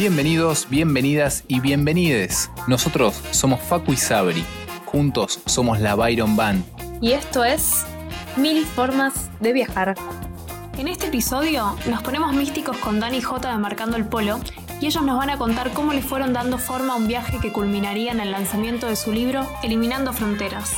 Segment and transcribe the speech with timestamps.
[0.00, 2.50] Bienvenidos, bienvenidas y bienvenides.
[2.66, 4.42] Nosotros somos Facu y Sabri.
[4.86, 6.64] Juntos somos la Byron Band.
[7.02, 7.84] Y esto es
[8.34, 9.94] Mil Formas de Viajar.
[10.78, 14.40] En este episodio nos ponemos místicos con Dani J de Marcando el Polo
[14.80, 17.52] y ellos nos van a contar cómo le fueron dando forma a un viaje que
[17.52, 20.76] culminaría en el lanzamiento de su libro Eliminando Fronteras.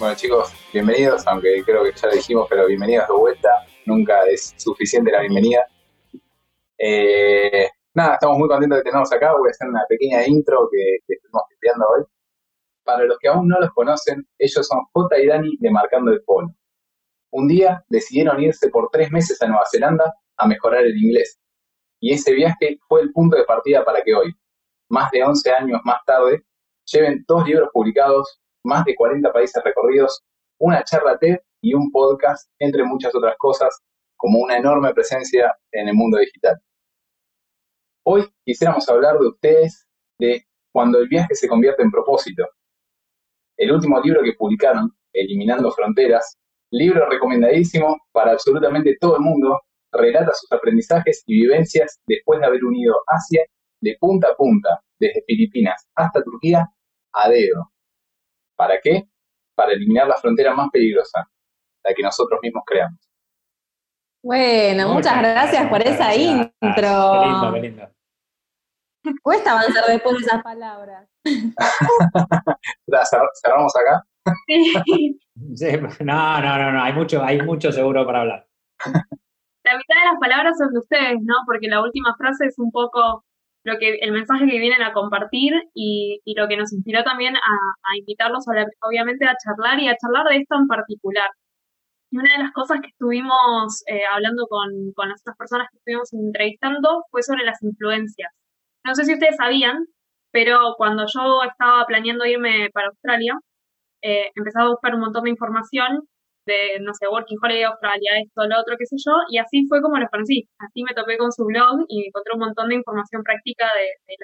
[0.00, 3.66] Bueno chicos, bienvenidos, aunque creo que ya lo dijimos, pero bienvenidos de vuelta.
[3.86, 5.64] Nunca es suficiente la bienvenida.
[6.76, 9.32] Eh, nada, estamos muy contentos de tenerlos acá.
[9.38, 12.04] Voy a hacer una pequeña intro que, que estuvimos estudiando hoy.
[12.84, 16.20] Para los que aún no los conocen, ellos son J y Dani de Marcando el
[16.22, 16.48] Polo.
[17.30, 21.38] Un día decidieron irse por tres meses a Nueva Zelanda a mejorar el inglés.
[22.00, 24.34] Y ese viaje fue el punto de partida para que hoy,
[24.90, 26.44] más de 11 años más tarde,
[26.86, 30.24] lleven dos libros publicados, más de 40 países recorridos,
[30.58, 33.76] una charla TED y un podcast, entre muchas otras cosas,
[34.16, 36.56] como una enorme presencia en el mundo digital.
[38.04, 39.88] Hoy quisiéramos hablar de ustedes,
[40.20, 42.44] de cuando el viaje se convierte en propósito.
[43.58, 46.38] El último libro que publicaron, Eliminando Fronteras,
[46.70, 52.64] libro recomendadísimo para absolutamente todo el mundo, relata sus aprendizajes y vivencias después de haber
[52.64, 53.42] unido Asia
[53.80, 54.68] de punta a punta,
[55.00, 56.64] desde Filipinas hasta Turquía,
[57.12, 57.72] a dedo.
[58.56, 59.08] ¿Para qué?
[59.56, 61.28] Para eliminar la frontera más peligrosa,
[61.86, 62.98] la que nosotros mismos creamos.
[64.22, 66.50] Bueno, muchas, gracias, por esa intro.
[66.60, 67.88] Qué lindo, qué lindo.
[69.22, 71.08] Cuesta avanzar después de esas palabras.
[73.42, 74.04] ¿Cerramos acá?
[76.04, 78.48] no, no, no, no, hay mucho, hay mucho seguro para hablar.
[79.62, 81.34] La mitad de las palabras son de ustedes, ¿no?
[81.46, 83.24] Porque la última frase es un poco
[83.64, 87.40] lo que el mensaje que vienen a compartir y, lo que nos inspiró también a,
[87.98, 88.44] invitarlos,
[88.80, 91.28] obviamente, a charlar y a charlar de esto en particular.
[92.16, 95.76] Y una de las cosas que estuvimos eh, hablando con, con las otras personas que
[95.76, 98.32] estuvimos entrevistando fue sobre las influencias.
[98.86, 99.84] No sé si ustedes sabían,
[100.32, 103.34] pero cuando yo estaba planeando irme para Australia,
[104.02, 106.08] eh, empezaba a buscar un montón de información
[106.46, 109.82] de, no sé, Working Holiday Australia, esto, lo otro, qué sé yo, y así fue
[109.82, 110.48] como los conocí.
[110.58, 114.16] Así me topé con su blog y encontré un montón de información práctica de, de,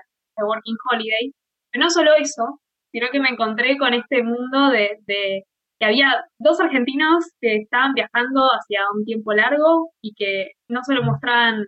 [0.42, 1.32] Working Holiday.
[1.70, 2.60] Pero no solo eso,
[2.90, 5.44] sino que me encontré con este mundo de, de
[5.82, 11.02] que había dos argentinos que estaban viajando hacia un tiempo largo y que no solo
[11.02, 11.66] mostraban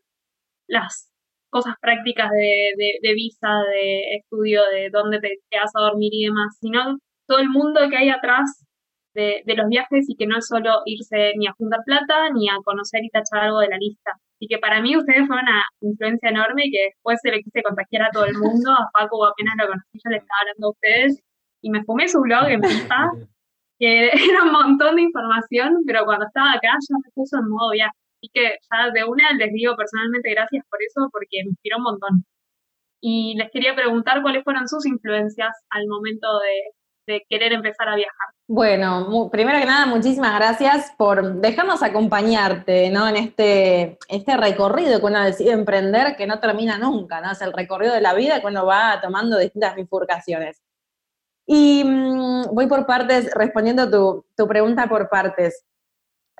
[0.69, 1.11] las
[1.51, 6.27] cosas prácticas de, de, de, visa, de estudio, de dónde te quedas a dormir y
[6.27, 8.65] demás, sino todo el mundo que hay atrás
[9.15, 12.55] de, los viajes y que no es solo irse ni a juntar plata ni a
[12.65, 14.13] conocer y tachar algo de la lista.
[14.39, 17.63] Y que para mí ustedes fueron una influencia enorme y que después se le quise
[17.63, 18.71] contagiar a todo el mundo.
[18.71, 21.21] A Paco apenas lo conocí, yo le estaba hablando a ustedes
[21.63, 23.11] y me fumé su blog en pista,
[23.85, 27.71] que era un montón de información, pero cuando estaba acá ya me puso en modo
[27.73, 27.93] viaje.
[28.17, 31.85] Así que ya de una les digo personalmente gracias por eso, porque me inspiró un
[31.85, 32.25] montón.
[33.03, 37.97] Y les quería preguntar cuáles fueron sus influencias al momento de, de querer empezar a
[37.97, 38.29] viajar.
[38.49, 43.07] Bueno, primero que nada, muchísimas gracias por dejarnos acompañarte ¿no?
[43.07, 47.33] en este, este recorrido que uno decide emprender que no termina nunca, ¿no?
[47.33, 50.64] Es el recorrido de la vida que uno va tomando distintas bifurcaciones.
[51.47, 55.65] Y mm, voy por partes, respondiendo tu, tu pregunta por partes.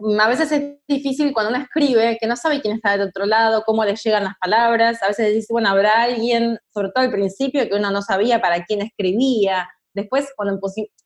[0.01, 3.27] Mm, a veces es difícil cuando uno escribe, que no sabe quién está del otro
[3.27, 5.03] lado, cómo le llegan las palabras.
[5.03, 8.65] A veces dice, bueno, habrá alguien, sobre todo al principio, que uno no sabía para
[8.65, 10.61] quién escribía, Después, cuando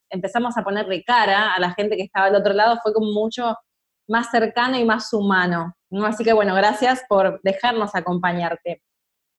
[0.08, 3.54] empezamos a ponerle cara a la gente que estaba al otro lado, fue como mucho
[4.08, 5.74] más cercano y más humano.
[6.04, 8.82] Así que bueno, gracias por dejarnos acompañarte.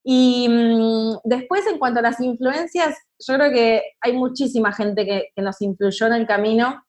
[0.04, 5.42] Y mm, después, en cuanto a las influencias, yo creo que hay muchísima gente que,
[5.42, 6.84] nos influyó en el camino,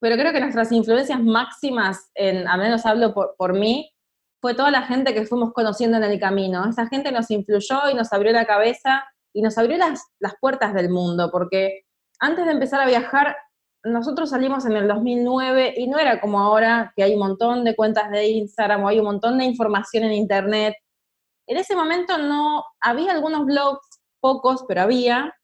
[0.00, 3.92] pero creo que nuestras influencias máximas, en, al menos hablo por, mí,
[4.40, 6.66] fue toda la gente que fuimos conociendo en el camino.
[6.68, 9.04] Esa gente nos influyó y nos abrió la cabeza
[9.34, 11.82] y nos abrió las, las puertas del mundo, porque
[12.18, 13.36] antes de empezar a viajar,
[13.84, 17.76] nosotros salimos en el 2009 y no era como ahora que hay un montón de
[17.76, 20.74] cuentas de Instagram o hay un montón de información en Internet.
[21.46, 25.34] En ese momento no, había algunos blogs, pocos, pero había,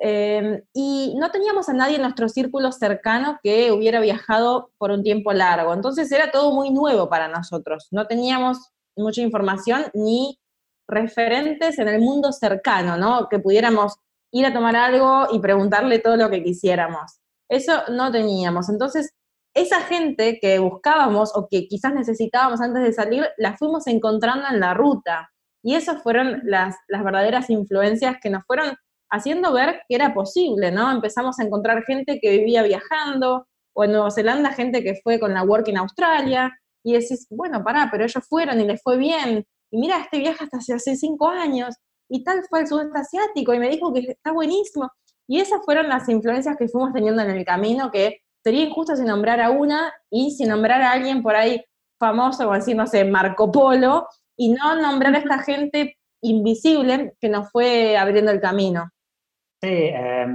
[0.00, 5.02] eh, y no teníamos a nadie en nuestro círculo cercano que hubiera viajado por un
[5.02, 5.74] tiempo largo.
[5.74, 7.88] Entonces era todo muy nuevo para nosotros.
[7.90, 8.58] No teníamos
[8.96, 10.38] mucha información ni
[10.86, 13.28] referentes en el mundo cercano, ¿no?
[13.28, 13.96] Que pudiéramos
[14.32, 17.18] ir a tomar algo y preguntarle todo lo que quisiéramos.
[17.48, 18.68] Eso no teníamos.
[18.68, 19.14] Entonces,
[19.54, 24.60] esa gente que buscábamos o que quizás necesitábamos antes de salir, la fuimos encontrando en
[24.60, 25.30] la ruta.
[25.62, 28.76] Y esas fueron las, las verdaderas influencias que nos fueron
[29.10, 30.90] haciendo ver que era posible, ¿no?
[30.90, 35.34] Empezamos a encontrar gente que vivía viajando, o en Nueva Zelanda gente que fue con
[35.34, 36.52] la Work in Australia,
[36.84, 40.44] y decís, bueno, pará, pero ellos fueron y les fue bien, y mira, este viaje
[40.44, 41.74] hasta hace, hace cinco años,
[42.08, 44.90] y tal fue el sudeste asiático, y me dijo que está buenísimo.
[45.28, 49.04] Y esas fueron las influencias que fuimos teniendo en el camino, que sería injusto si
[49.04, 51.62] nombrara una y si nombrar a alguien por ahí
[51.98, 54.06] famoso, como decir, no sé, Marco Polo,
[54.36, 58.88] y no nombrar a esta gente invisible que nos fue abriendo el camino.
[59.60, 60.26] Sí, eh,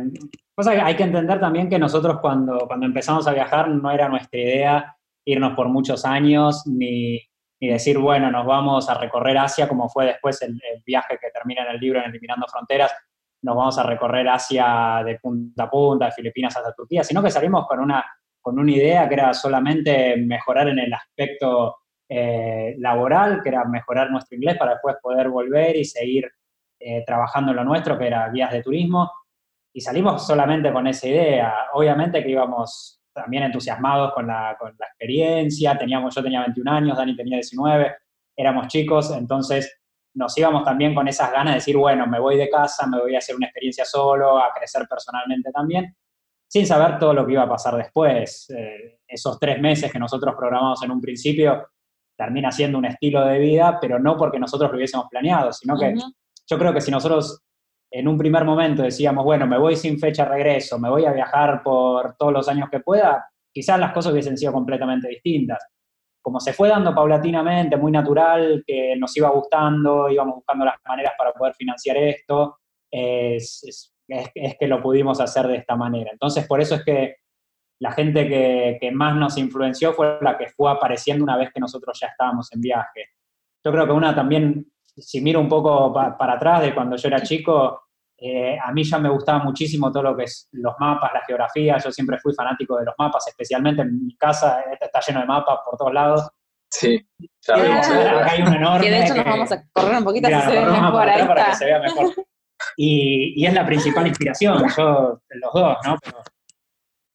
[0.81, 4.97] hay que entender también que nosotros cuando, cuando empezamos a viajar no era nuestra idea
[5.25, 7.19] irnos por muchos años, ni,
[7.59, 11.75] decir, bueno, nos vamos a recorrer Asia, como fue después el, viaje que termina en
[11.75, 12.93] el libro en Eliminando Fronteras,
[13.41, 17.31] nos vamos a recorrer Asia de punta a punta, de Filipinas hasta Turquía, sino que
[17.31, 18.03] salimos con una,
[18.41, 21.77] con una idea que era solamente mejorar en el aspecto
[22.09, 26.29] eh, laboral, que era mejorar nuestro inglés para después poder volver y seguir
[26.85, 29.09] eh, trabajando en lo nuestro, que era guías de turismo.
[29.73, 31.55] Y salimos solamente con esa idea.
[31.73, 34.57] Obviamente que íbamos también entusiasmados con la,
[34.89, 35.77] experiencia.
[35.77, 37.95] Teníamos, yo tenía 21 años, Dani tenía 19,
[38.35, 39.79] éramos chicos, entonces
[40.15, 43.15] nos íbamos también con esas ganas de decir, bueno, me voy de casa, me voy
[43.15, 45.95] a hacer una experiencia solo, a crecer personalmente también,
[46.47, 48.49] sin saber todo lo que iba a pasar después.
[48.49, 51.67] Eh, esos tres meses que nosotros programamos en un principio
[52.15, 55.95] termina siendo un estilo de vida, pero no porque nosotros lo hubiésemos planeado, sino que
[56.49, 57.41] yo creo que si nosotros
[57.91, 61.13] en un primer momento decíamos, bueno, me voy sin fecha de regreso, me voy a
[61.13, 65.63] viajar por todos los años que pueda, quizás las cosas hubiesen sido completamente distintas.
[66.21, 71.13] Como se fue dando paulatinamente, muy natural, que nos iba gustando, íbamos buscando las maneras
[71.17, 72.57] para poder financiar esto,
[72.89, 76.11] es, que lo pudimos hacer de esta manera.
[76.11, 77.15] Entonces, por eso es que
[77.79, 78.27] la gente
[78.79, 82.51] que, más nos influenció fue la que fue apareciendo una vez que nosotros ya estábamos
[82.53, 83.09] en viaje.
[83.63, 87.21] Yo creo que una también, si miro un poco para atrás de cuando yo era
[87.21, 87.83] chico,
[88.17, 91.77] eh, a mí ya me gustaba muchísimo todo lo que es los mapas, la geografía,
[91.77, 95.59] yo siempre fui fanático de los mapas, especialmente en mi casa, está lleno de mapas
[95.65, 96.29] por todos lados.
[96.69, 97.05] Sí,
[97.41, 97.87] ya vemos.
[97.87, 98.89] Acá hay un enorme.
[98.89, 101.09] de hecho nos vamos a correr un poquito se ve mejor.
[101.09, 102.13] Ahí para que se vea mejor.
[102.77, 105.97] Y, y, es la principal inspiración, yo, los dos, ¿no?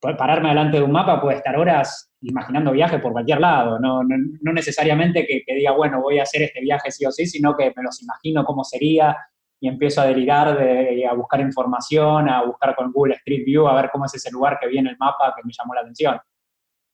[0.00, 4.52] pararme delante de un mapa puede estar horas imaginando viajes por cualquier lado, no, no,
[4.52, 7.82] necesariamente que, diga, bueno, voy a hacer este viaje sí o sí, sino que me
[7.82, 9.16] los imagino cómo sería
[9.60, 13.74] y empiezo a delirar, de, a buscar información, a buscar con Google Street View, a
[13.74, 16.18] ver cómo es ese lugar que vi en el mapa que me llamó la atención,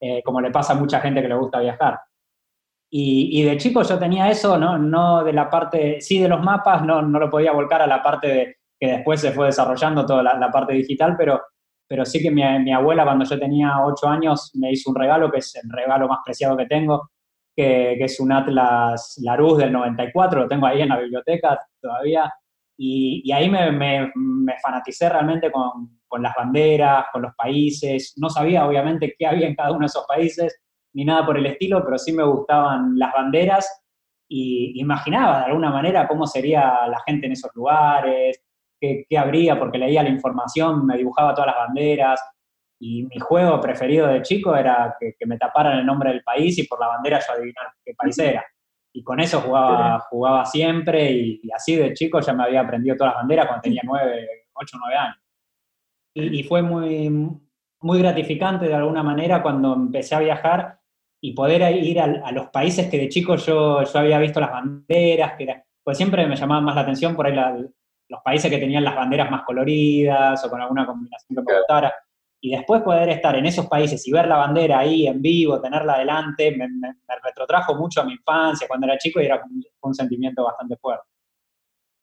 [0.01, 2.01] eh, como le pasa a mucha gente que le gusta viajar.
[2.97, 4.79] Y, de chico yo tenía eso, ¿no?
[4.79, 8.01] no de la parte, sí de los mapas, no, no lo podía volcar a la
[8.01, 11.41] parte de, que después se fue desarrollando toda la parte digital, pero
[11.87, 15.39] pero sí que mi, abuela cuando yo tenía ocho años me hizo un regalo, que
[15.39, 17.11] es el regalo más preciado que tengo,
[17.55, 22.33] que, es un Atlas Larousse del 94, lo tengo ahí en la biblioteca todavía,
[22.77, 24.11] y, ahí me, me,
[24.61, 29.55] fanaticé realmente con, con, las banderas, con los países, no sabía obviamente qué había en
[29.55, 30.61] cada uno de esos países,
[30.95, 33.83] ni nada por el estilo, pero sí me gustaban las banderas.
[34.29, 38.43] Y imaginaba de alguna manera cómo sería la gente en esos lugares,
[39.09, 42.21] qué, habría, porque leía la información, me dibujaba todas las banderas,
[42.79, 46.67] y mi juego preferido de chico era que, me taparan el nombre del país y
[46.67, 48.45] por la bandera yo adivinar qué país era.
[48.93, 53.15] Y con eso jugaba, jugaba siempre y, así de chico ya me había aprendido todas
[53.15, 55.17] las banderas cuando tenía nueve, ocho, nueve años.
[56.15, 57.11] Y, fue muy,
[57.81, 60.79] muy gratificante de alguna manera cuando empecé a viajar
[61.21, 65.37] y poder ir a, los países que de chico yo, yo había visto las banderas,
[65.39, 67.57] que pues siempre me llamaba más la atención por ahí la,
[68.09, 71.95] los países que tenían las banderas más coloridas o con alguna combinación que me gustara.
[72.41, 75.95] Y después poder estar en esos países y ver la bandera ahí en vivo, tenerla
[75.95, 76.69] adelante, me,
[77.23, 79.43] retrotrajo mucho a mi infancia cuando era chico y era
[79.81, 81.07] un, sentimiento bastante fuerte.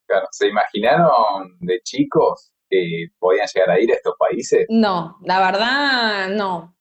[0.07, 4.65] Claro, ¿se imaginaron de chicos que podían llegar a ir a estos países?
[4.69, 6.75] No, la verdad no.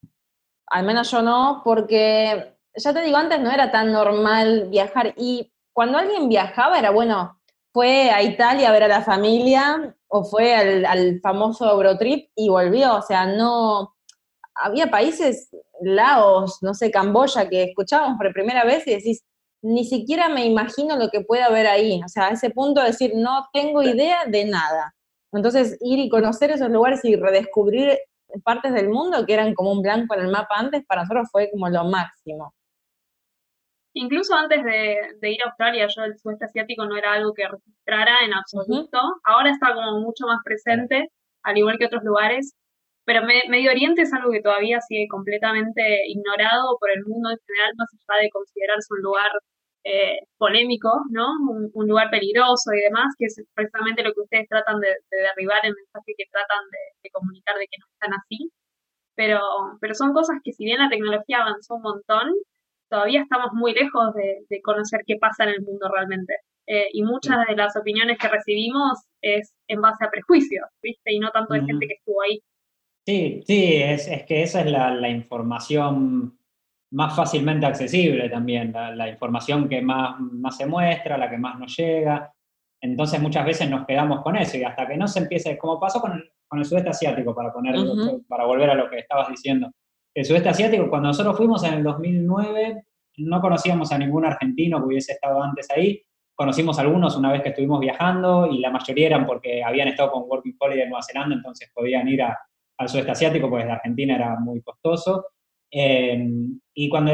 [0.69, 5.53] Al menos yo no, porque ya te digo, antes no era tan normal viajar y
[5.73, 7.39] cuando alguien viajaba era bueno,
[7.73, 12.97] fue a Italia a ver a la familia o fue al, famoso Eurotrip y volvió.
[12.97, 13.95] O sea, no.
[14.55, 15.50] Había países,
[15.81, 19.23] Laos, no sé, Camboya, que escuchábamos por primera vez y decís,
[19.62, 22.00] ni siquiera me imagino lo que puede haber ahí.
[22.05, 24.95] O sea, a ese punto de decir, no tengo idea de nada.
[25.33, 27.99] Entonces, ir y conocer esos lugares y redescubrir
[28.45, 31.50] partes del mundo que eran como un blanco en el mapa antes, para nosotros fue
[31.50, 32.55] como lo máximo.
[33.94, 38.25] Incluso antes de, ir a Australia, yo el sudeste asiático no era algo que registrara
[38.25, 38.99] en absoluto.
[39.25, 41.09] Ahora está como mucho más presente,
[41.42, 42.54] al igual que otros lugares.
[43.04, 47.73] Pero Medio Oriente es algo que todavía sigue completamente ignorado por el mundo en general,
[47.76, 49.30] más allá de considerarse un lugar
[49.85, 51.26] eh, polémico, ¿no?
[51.75, 55.75] Un, lugar peligroso y demás, que es precisamente lo que ustedes tratan de, derribar, el
[55.75, 58.52] mensaje que tratan de, de, comunicar de que no están así.
[59.16, 59.40] Pero,
[59.80, 62.32] pero son cosas que si bien la tecnología avanzó un montón,
[62.90, 66.35] todavía estamos muy lejos de, conocer qué pasa en el mundo realmente.
[66.66, 71.12] Eh, y muchas de las opiniones que recibimos es en base a prejuicios, ¿viste?
[71.12, 72.40] Y no tanto de gente que estuvo ahí.
[73.06, 76.38] Sí, sí, es, que esa es la, información
[76.92, 81.76] más fácilmente accesible también, la, información que más, más se muestra, la que más nos
[81.76, 82.32] llega.
[82.80, 86.00] Entonces muchas veces nos quedamos con eso y hasta que no se empiece, como pasó
[86.00, 87.75] con el, con el sudeste asiático, para, poner,
[88.28, 89.70] para volver a lo que estabas diciendo.
[90.14, 92.85] El sudeste asiático, cuando nosotros fuimos en el 2009,
[93.19, 96.02] no conocíamos a ningún argentino que hubiese estado antes ahí.
[96.35, 100.23] Conocimos algunos una vez que estuvimos viajando y la mayoría eran porque habían estado con
[100.23, 104.40] Working Holiday en Nueva Zelanda, entonces podían ir al sudeste asiático, porque de Argentina era
[104.40, 105.26] muy costoso.
[105.71, 106.26] Eh,
[106.75, 107.12] y cuando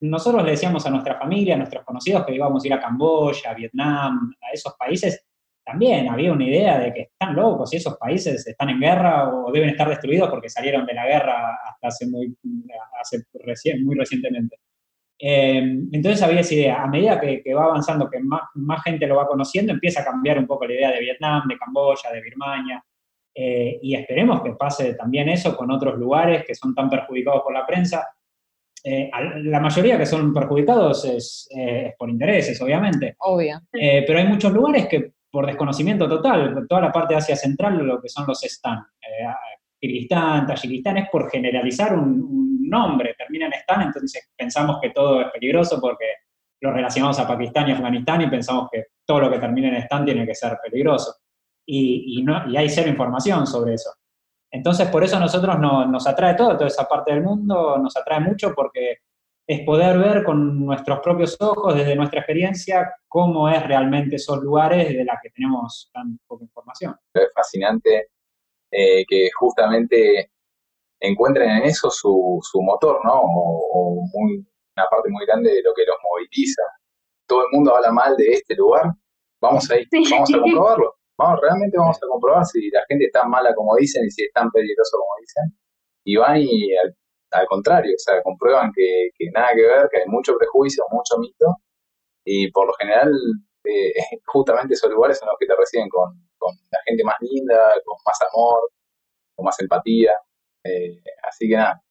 [0.00, 3.50] nosotros le decíamos a nuestra familia, a nuestros conocidos que íbamos a ir a Camboya,
[3.50, 5.27] a Vietnam, a esos países,
[5.68, 9.52] también había una idea de que están locos y esos países están en guerra o
[9.52, 12.34] deben estar destruidos porque salieron de la guerra hasta hace muy,
[12.98, 13.22] hace
[13.84, 14.56] muy recientemente.
[15.18, 15.58] Eh,
[15.92, 19.26] entonces había esa idea, a medida que, va avanzando, que más, más, gente lo va
[19.26, 22.82] conociendo, empieza a cambiar un poco la idea de Vietnam, de Camboya, de Birmania,
[23.34, 27.52] eh, y esperemos que pase también eso con otros lugares que son tan perjudicados por
[27.52, 28.08] la prensa.
[28.82, 29.10] Eh,
[29.42, 33.16] la mayoría que son perjudicados es, eh, por intereses, obviamente.
[33.18, 33.60] Obvio.
[33.70, 38.00] pero hay muchos lugares que por desconocimiento total, toda la parte de Asia Central, lo
[38.00, 38.84] que son los Stan.
[39.80, 45.28] Kirguistán, Tayikistán, es por generalizar un, nombre, termina en Stan, entonces pensamos que todo es
[45.32, 46.04] peligroso porque
[46.60, 50.04] lo relacionamos a Pakistán y Afganistán y pensamos que todo lo que termina en Stan
[50.04, 51.14] tiene que ser peligroso
[51.66, 53.90] y, no, y hay cero información sobre eso.
[54.50, 58.20] Entonces, por eso a nosotros nos atrae todo, toda esa parte del mundo, nos atrae
[58.20, 58.98] mucho porque
[59.48, 64.90] es poder ver con nuestros propios ojos, desde nuestra experiencia, cómo es realmente esos lugares
[64.90, 66.94] de los que tenemos tan poca información.
[67.14, 68.08] Es fascinante
[68.70, 70.32] eh, que justamente
[71.00, 73.22] encuentren en eso su, su motor, ¿no?
[73.22, 76.62] O, una parte muy grande de lo que los moviliza.
[77.26, 78.92] Todo el mundo habla mal de este lugar,
[79.40, 80.94] vamos a ir, vamos a comprobarlo.
[81.16, 84.32] Vamos, realmente vamos a comprobar si la gente está mala como dicen y si es
[84.34, 85.58] tan peligroso como dicen.
[86.04, 86.74] Y van y
[87.30, 91.46] al, contrario, o sea, comprueban que, nada que ver, que hay mucho prejuicio, mucho mito.
[92.24, 93.12] Y por lo general,
[93.64, 93.92] eh,
[94.26, 96.12] justamente esos lugares son los que te reciben con,
[96.70, 98.60] la gente más linda, con más amor,
[99.34, 100.12] con más empatía.
[100.64, 101.82] Eh, así que nada,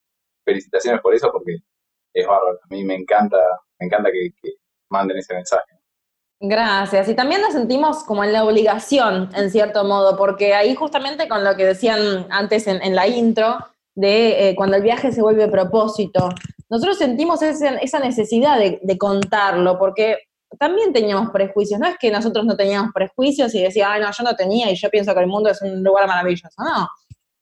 [0.46, 1.58] felicitaciones por eso porque
[2.14, 2.60] es bárbaro.
[2.64, 3.38] A mí me encanta,
[3.80, 4.32] me encanta que
[4.90, 5.78] manden ese mensaje.
[6.40, 7.10] Gracias.
[7.10, 11.44] Y también nos sentimos como en la obligación, en cierto modo, porque ahí justamente con
[11.44, 13.58] lo que decían antes en, la intro,
[13.98, 16.30] de eh, cuando el viaje se vuelve propósito,
[16.70, 20.18] nosotros sentimos esa necesidad de, contarlo, porque
[20.60, 21.80] también teníamos prejuicios.
[21.80, 24.76] No es que nosotros no teníamos prejuicios y decía, ay, no, yo no tenía y
[24.76, 26.56] yo pienso que el mundo es un lugar maravilloso.
[26.60, 26.88] No,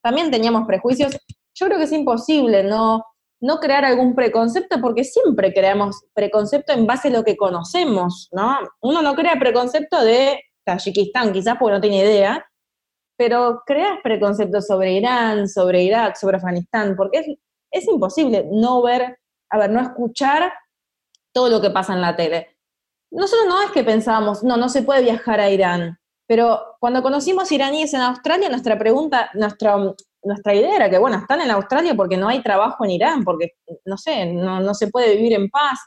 [0.01, 1.17] también teníamos prejuicios.
[1.53, 3.03] Yo creo que es imposible no
[3.41, 8.57] no crear algún preconcepto, porque siempre creamos preconcepto en base a lo que conocemos, ¿no?
[8.81, 12.43] Uno no crea preconcepto de Tayikistán, quizás porque no tiene idea,
[13.17, 17.27] pero creas preconceptos sobre Irán, sobre Irak, sobre Afganistán, porque es,
[17.71, 19.17] es imposible no ver,
[19.49, 20.53] a ver, no escuchar
[21.33, 22.57] todo lo que pasa en la tele.
[23.11, 27.51] Nosotros no es que pensábamos, no, no se puede viajar a Irán, pero cuando conocimos
[27.51, 29.77] iraníes en Australia, nuestra pregunta, nuestra
[30.25, 33.53] nuestra idea era que, bueno, están en Australia porque no hay trabajo en Irán, porque,
[33.85, 35.79] no sé, no, se puede vivir en paz.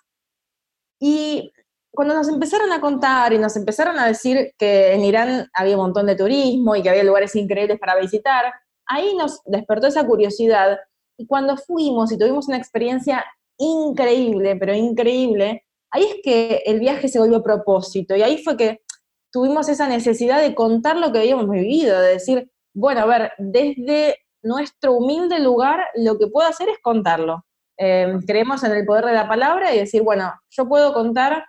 [1.00, 1.52] Y
[1.98, 5.82] cuando nos empezaron a contar y nos empezaron a decir que en Irán había un
[5.82, 8.52] montón de turismo y que había lugares increíbles para visitar,
[8.86, 10.78] ahí nos despertó esa curiosidad.
[11.16, 13.24] Y cuando fuimos y tuvimos una experiencia
[13.58, 18.14] increíble, pero increíble, ahí es que el viaje se volvió propósito.
[18.14, 18.80] Y ahí fue que
[19.32, 24.18] tuvimos esa necesidad de contar lo que habíamos vivido, de decir, bueno, a ver, desde
[24.44, 27.44] nuestro humilde lugar, lo que puedo hacer es contarlo.
[27.76, 31.44] Eh, creemos en el poder de la palabra y decir, bueno, yo puedo contar,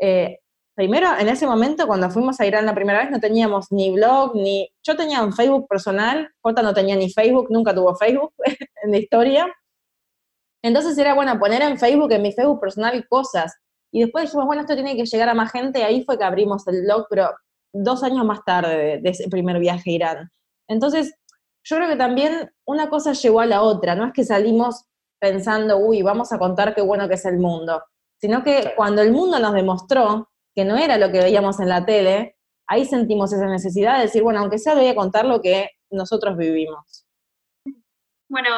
[0.00, 0.38] eh,
[0.74, 4.36] primero en ese momento cuando fuimos a Irán la primera vez no teníamos ni blog,
[4.36, 8.32] ni, yo tenía un Facebook personal, Jota no tenía ni Facebook, nunca tuvo Facebook
[8.84, 9.48] en la historia.
[10.62, 13.56] Entonces era, bueno, poner en Facebook, en mi Facebook personal cosas.
[13.92, 16.24] Y después dijimos, bueno, esto tiene que llegar a más gente, y ahí fue que
[16.24, 17.30] abrimos el blog, pero
[17.72, 20.30] dos años más tarde de, de ese primer viaje a Irán.
[20.68, 21.14] Entonces,
[21.64, 24.84] yo creo que también una cosa llegó a la otra, no es que salimos
[25.20, 27.82] pensando, uy, vamos a contar qué bueno que es el mundo,
[28.20, 31.84] sino que cuando el mundo nos demostró que no era lo que veíamos en la
[31.84, 35.70] tele, ahí sentimos esa necesidad de decir, bueno, aunque sea, voy a contar lo que
[35.90, 37.06] nosotros vivimos.
[38.28, 38.50] Bueno,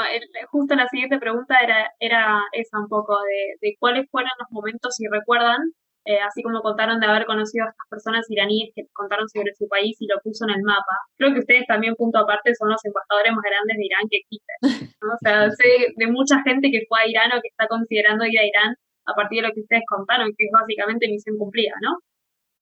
[0.50, 4.97] justo la siguiente pregunta era, era esa un poco, de, de cuáles fueron los momentos,
[4.97, 5.61] si recuerdan,
[6.07, 9.69] eh, así como contaron de haber conocido a estas personas iraníes que contaron sobre su
[9.69, 10.97] país y lo puso en el mapa.
[11.17, 14.90] Creo que ustedes también, punto aparte, son los embajadores más grandes de Irán que existen.
[15.07, 18.38] O sea, sé de mucha gente que fue a Irán o que está considerando ir
[18.40, 18.75] a Irán
[19.11, 21.99] a partir de lo que ustedes contaron, que es básicamente misión cumplida, ¿no?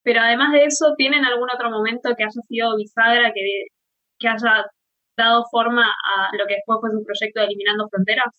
[0.03, 3.67] Pero además de eso, ¿tienen algún otro momento que haya sido bisagra, que,
[4.19, 4.67] que haya
[5.17, 8.35] dado forma a lo que después fue su proyecto de Eliminando Fronteras?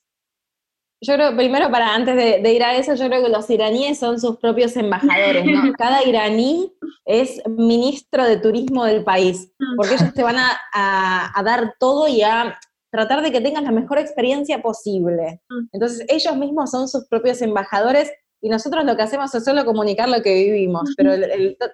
[1.01, 4.19] Yo creo, primero, para antes de, ir a eso, yo creo que los iraníes son
[4.19, 5.71] sus propios embajadores, ¿no?
[5.77, 6.73] Cada iraní
[7.05, 12.21] es ministro de turismo del país, porque ellos te van a, a dar todo y
[12.21, 12.59] a
[12.91, 15.41] tratar de que tengas la mejor experiencia posible.
[15.71, 20.09] Entonces, ellos mismos son sus propios embajadores y nosotros lo que hacemos es solo comunicar
[20.09, 21.11] lo que vivimos, pero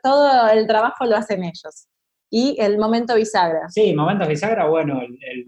[0.04, 1.88] todo el trabajo lo hacen ellos.
[2.30, 3.70] Y el momento bisagra.
[3.70, 5.46] Sí, momento bisagra, bueno, el, el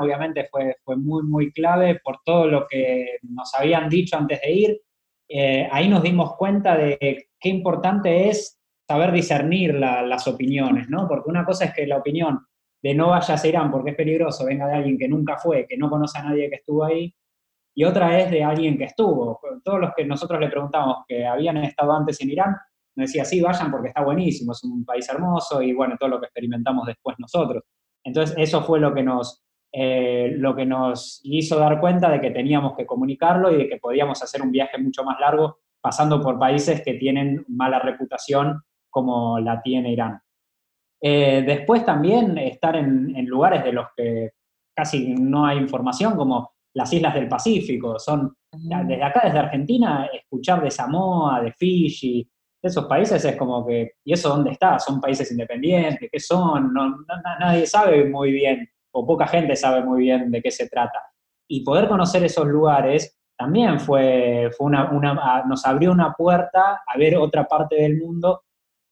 [0.00, 4.52] obviamente fue, fue muy, muy clave por todo lo que nos habían dicho antes de
[4.52, 4.80] ir.
[5.28, 11.08] Eh, ahí nos dimos cuenta de qué importante es saber discernir las opiniones, ¿no?
[11.08, 12.40] Porque una cosa es que la opinión
[12.82, 15.76] de no vayas a Irán porque es peligroso venga de alguien que nunca fue, que
[15.76, 17.14] no conoce a nadie que estuvo ahí,
[17.74, 19.40] y otra es de alguien que estuvo.
[19.64, 22.56] Todos los que nosotros le preguntamos que habían estado antes en Irán,
[22.94, 26.20] nos decía, sí, vayan porque está buenísimo, es un país hermoso y bueno, todo lo
[26.20, 27.62] que experimentamos después nosotros.
[28.04, 32.30] Entonces, eso fue lo que nos, eh, lo que nos hizo dar cuenta de que
[32.30, 36.38] teníamos que comunicarlo y de que podíamos hacer un viaje mucho más largo pasando por
[36.38, 40.20] países que tienen mala reputación como la tiene Irán.
[41.04, 44.30] Eh, después también estar en, en, lugares de los que
[44.74, 47.98] casi no hay información, como las islas del Pacífico.
[47.98, 52.28] Son, desde acá, desde Argentina, escuchar de Samoa, de Fiji,
[52.62, 54.78] de esos países es como que, ¿y eso dónde está?
[54.78, 56.08] ¿Son países independientes?
[56.10, 56.72] ¿Qué son?
[56.72, 56.96] No,
[57.40, 61.02] nadie sabe muy bien, o poca gente sabe muy bien de qué se trata.
[61.48, 66.96] Y poder conocer esos lugares también fue, fue una, una, nos abrió una puerta a
[66.96, 68.42] ver otra parte del mundo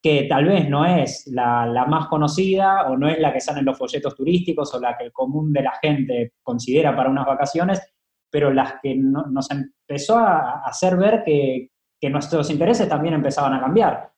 [0.02, 3.66] que tal vez no es la, más conocida o no es la que sale en
[3.66, 7.82] los folletos turísticos o la que el común de la gente considera para unas vacaciones,
[8.30, 11.70] pero las que nos empezó a hacer ver que,
[12.08, 14.10] nuestros intereses también empezaban a cambiar.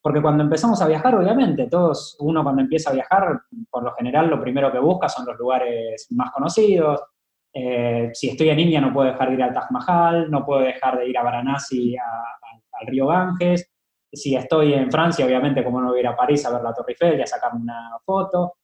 [0.00, 4.30] Porque cuando empezamos a viajar, obviamente, todos, uno cuando empieza a viajar, por lo general
[4.30, 6.98] lo primero que busca son los lugares más conocidos.
[7.52, 10.62] Eh, si estoy en India no puedo dejar de ir al Taj Mahal, no puedo
[10.62, 13.70] dejar de ir a Varanasi, al río Ganges
[14.12, 16.74] si estoy en Francia, obviamente, como no voy a ir a París a ver la
[16.74, 18.54] Torre Eiffel y a sacarme una foto.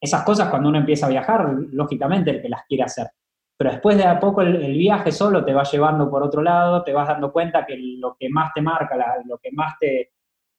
[0.00, 3.08] Esas cosas cuando uno empieza a viajar, lógicamente el que las quiere hacer.
[3.56, 6.92] Pero después de a poco el, viaje solo te va llevando por otro lado, te
[6.92, 10.12] vas dando cuenta que lo que más te marca, lo que más te,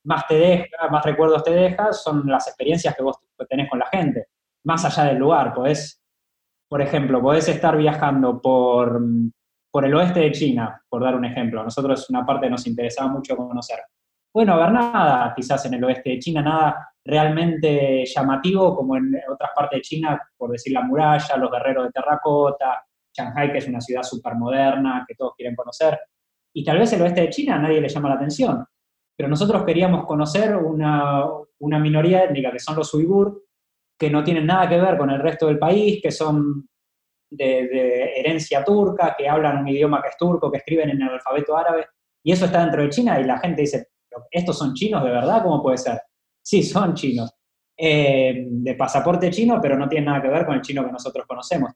[0.05, 3.17] más te deja, más recuerdos te deja, son las experiencias que vos
[3.49, 4.27] tenés con la gente,
[4.63, 5.53] más allá del lugar.
[5.53, 6.01] Podés,
[6.67, 8.99] por ejemplo, podés estar viajando por,
[9.69, 11.63] por el oeste de China, por dar un ejemplo.
[11.63, 13.79] Nosotros una parte nos interesaba mucho conocer
[14.35, 19.15] puede no haber nada quizás en el oeste de China, nada realmente llamativo como en
[19.31, 23.67] otras partes de China, por decir la muralla, los guerreros de terracota, Shanghai, que es
[23.69, 25.97] una ciudad súper moderna, que todos quieren conocer.
[26.53, 28.65] Y tal vez el oeste de China a nadie le llama la atención.
[29.15, 31.23] Pero nosotros queríamos conocer una,
[31.59, 33.41] una minoría étnica, que son los uigur,
[33.97, 36.67] que no tienen nada que ver con el resto del país, que son
[37.31, 41.09] de, de, herencia turca, que hablan un idioma que es turco, que escriben en el
[41.09, 41.87] alfabeto árabe,
[42.21, 43.94] y eso está dentro de China y la gente dice,
[44.31, 45.43] ¿estos son chinos de verdad?
[45.43, 46.01] ¿Cómo puede ser?
[46.41, 47.31] Sí, son chinos.
[47.77, 51.25] Eh, de pasaporte chino, pero no tiene nada que ver con el chino que nosotros
[51.27, 51.71] conocemos.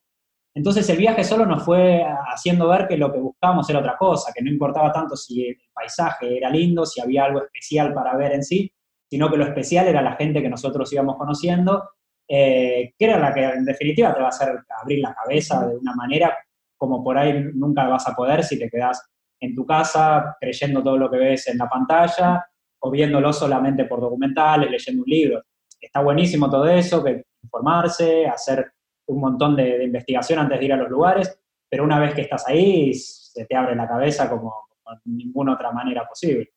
[0.55, 4.31] Entonces el viaje solo nos fue haciendo ver que lo que buscábamos era otra cosa,
[4.33, 8.33] que no importaba tanto si el paisaje era lindo, si había algo especial para ver
[8.33, 8.71] en sí,
[9.09, 11.89] sino que lo especial era la gente que nosotros íbamos conociendo,
[12.27, 14.49] eh, que era la que en definitiva te va a hacer
[14.81, 16.37] abrir la cabeza de una manera
[16.77, 19.03] como por ahí nunca vas a poder si te quedas
[19.39, 22.45] en tu casa creyendo todo lo que ves en la pantalla
[22.79, 25.43] o viéndolo solamente por documentales, leyendo un libro.
[25.79, 28.71] Está buenísimo todo eso, que informarse, hacer
[29.07, 32.47] un montón de, investigación antes de ir a los lugares, pero una vez que estás
[32.47, 36.49] ahí, se te abre la cabeza como, como ninguna otra manera posible.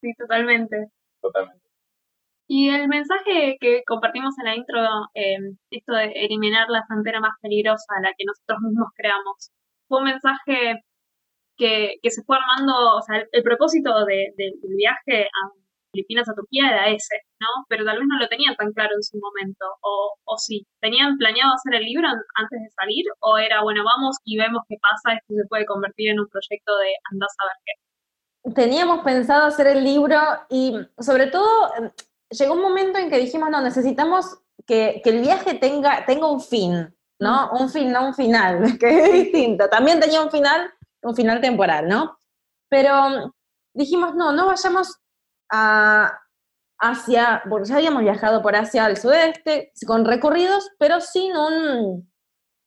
[0.00, 0.88] Sí, totalmente.
[1.20, 1.62] Totalmente.
[2.48, 4.80] Y el mensaje que compartimos en la intro,
[5.14, 5.38] eh,
[5.70, 9.50] esto de eliminar la frontera más peligrosa, la que nosotros mismos creamos,
[9.88, 10.82] fue un mensaje
[11.62, 15.40] que, se fue armando, o sea, el, propósito del viaje a
[15.92, 17.48] Filipinas a Turquía era ese, ¿no?
[17.68, 21.18] Pero tal vez no lo tenían tan claro en su momento, o, o sí, ¿tenían
[21.18, 23.04] planeado hacer el libro antes de salir?
[23.20, 26.72] ¿O era, bueno, vamos y vemos qué pasa, esto se puede convertir en un proyecto
[26.78, 27.74] de andás a ver qué?
[28.54, 30.18] Teníamos pensado hacer el libro
[30.50, 31.70] y sobre todo
[32.30, 36.40] llegó un momento en que dijimos, no, necesitamos que, que el viaje tenga, tenga un
[36.40, 37.50] fin, ¿no?
[37.52, 39.68] Un fin, no un final, que es distinto.
[39.68, 42.18] También tenía un final, un final temporal, ¿no?
[42.68, 43.34] Pero
[43.74, 44.96] dijimos, no, no vayamos
[45.50, 46.18] a
[46.78, 52.12] Asia, ya habíamos viajado por Asia al sudeste, con recorridos, pero sin un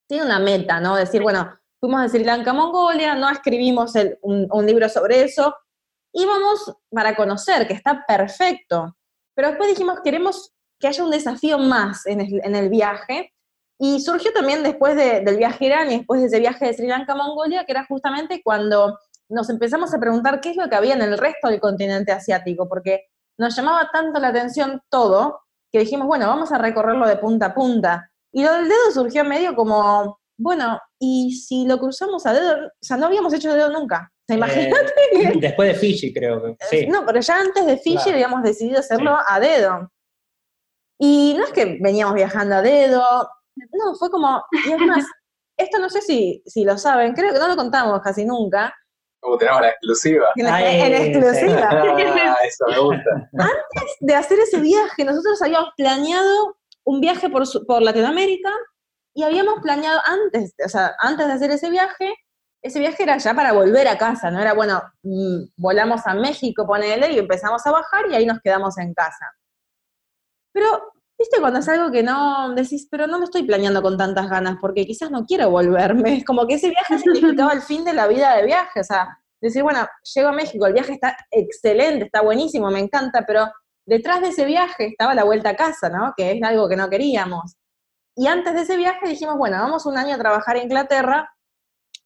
[0.07, 0.95] sin una meta, ¿no?
[0.95, 5.55] Decir, bueno, fuimos de Sri Lanka a Mongolia, no escribimos un, libro sobre eso,
[6.13, 8.95] íbamos para conocer, que está perfecto,
[9.35, 12.21] pero después dijimos, queremos que haya un desafío más en
[12.55, 13.33] el, viaje,
[13.77, 16.87] y surgió también después del viaje a Irán y después de ese viaje de Sri
[16.87, 18.97] Lanka a Mongolia, que era justamente cuando
[19.29, 22.69] nos empezamos a preguntar qué es lo que había en el resto del continente asiático,
[22.69, 23.05] porque
[23.37, 27.53] nos llamaba tanto la atención todo, que dijimos, bueno, vamos a recorrerlo de punta a
[27.53, 28.11] punta.
[28.31, 32.69] Y lo del dedo surgió medio como, bueno, y si lo cruzamos a dedo, o
[32.81, 34.11] sea, no habíamos hecho dedo nunca.
[34.27, 36.55] ¿Se imagínate eh, Después de Fiji, creo que.
[36.69, 36.87] Sí.
[36.87, 39.91] No, pero ya antes de Fiji habíamos decidido hacerlo a dedo.
[40.97, 43.03] Y no es que veníamos viajando a dedo,
[43.55, 45.05] no, fue como, y además,
[45.57, 48.73] esto no sé si, si lo saben, creo que no lo contamos casi nunca,
[49.25, 50.27] como tenemos la exclusiva.
[50.35, 51.69] En, exclusiva.
[51.71, 53.29] Ah, eso me gusta.
[53.39, 58.51] Antes de hacer ese viaje, nosotros habíamos planeado un viaje por, por Latinoamérica
[59.15, 62.13] y habíamos planeado antes, o sea, antes de hacer ese viaje,
[62.61, 66.67] ese viaje era ya para volver a casa, no era, bueno, mm, volamos a México,
[66.67, 69.31] ponele, y empezamos a bajar y ahí nos quedamos en casa.
[70.51, 74.29] Pero, viste, cuando es algo que no decís, pero no lo estoy planeando con tantas
[74.29, 77.93] ganas, porque quizás no quiero volverme, es como que ese viaje significaba el fin de
[77.93, 82.05] la vida de viaje, o sea, decir, bueno, llego a México, el viaje está excelente,
[82.05, 83.51] está buenísimo, me encanta, pero
[83.85, 86.13] detrás de ese viaje estaba la vuelta a casa, ¿no?
[86.17, 87.55] Que es algo que no queríamos.
[88.15, 91.29] Y antes de ese viaje dijimos, bueno, vamos un año a trabajar en Inglaterra,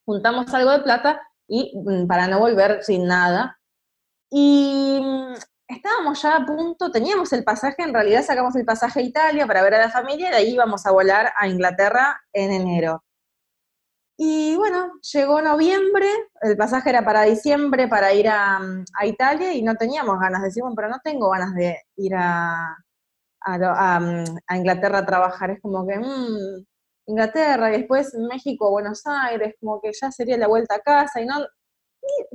[0.05, 3.59] juntamos algo de plata y mm, para no volver sin nada.
[4.31, 5.33] Y mm,
[5.69, 9.61] estábamos ya a punto, teníamos el pasaje, en realidad sacamos el pasaje a Italia para
[9.61, 13.03] ver a la familia y de ahí íbamos a volar a Inglaterra en enero.
[14.17, 16.07] Y bueno, llegó noviembre,
[16.41, 18.59] el pasaje era para diciembre para ir a,
[19.05, 22.75] Italia y no teníamos ganas, decimos, pero no tengo ganas de ir a,
[23.45, 25.51] a, Inglaterra a trabajar.
[25.51, 26.65] Es como que, mmm,
[27.07, 31.25] Inglaterra y después México, Buenos Aires, como que ya sería la vuelta a casa y
[31.25, 31.37] no.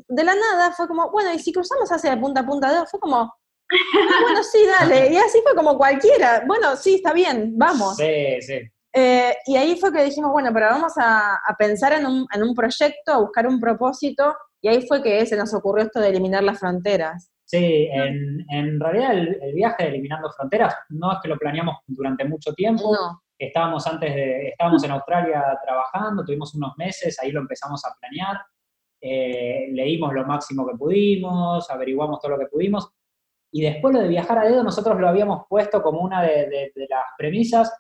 [0.09, 3.01] De la nada fue como, bueno, y si cruzamos hacia punta a punta de fue
[3.01, 5.13] como, ah, bueno, sí, dale.
[5.13, 6.45] Y así fue como cualquiera.
[6.47, 7.97] Bueno, sí, está bien, vamos.
[7.97, 8.61] Sí, sí.
[8.97, 12.55] Eh, y ahí fue que dijimos, bueno, pero vamos a, pensar en un, en un,
[12.55, 16.45] proyecto, a buscar un propósito, y ahí fue que se nos ocurrió esto de eliminar
[16.45, 17.33] las fronteras.
[17.45, 22.25] Sí, en, en realidad el, viaje de Eliminando Fronteras no es que lo planeamos durante
[22.25, 22.95] mucho tiempo.
[22.95, 23.21] No.
[23.37, 28.41] Estábamos antes de, estábamos en Australia trabajando, tuvimos unos meses, ahí lo empezamos a planear.
[29.07, 32.91] Eh, leímos lo máximo que pudimos, averiguamos todo lo que pudimos.
[33.53, 36.87] Y después lo de viajar a dedo, nosotros lo habíamos puesto como una de, de
[36.89, 37.71] las premisas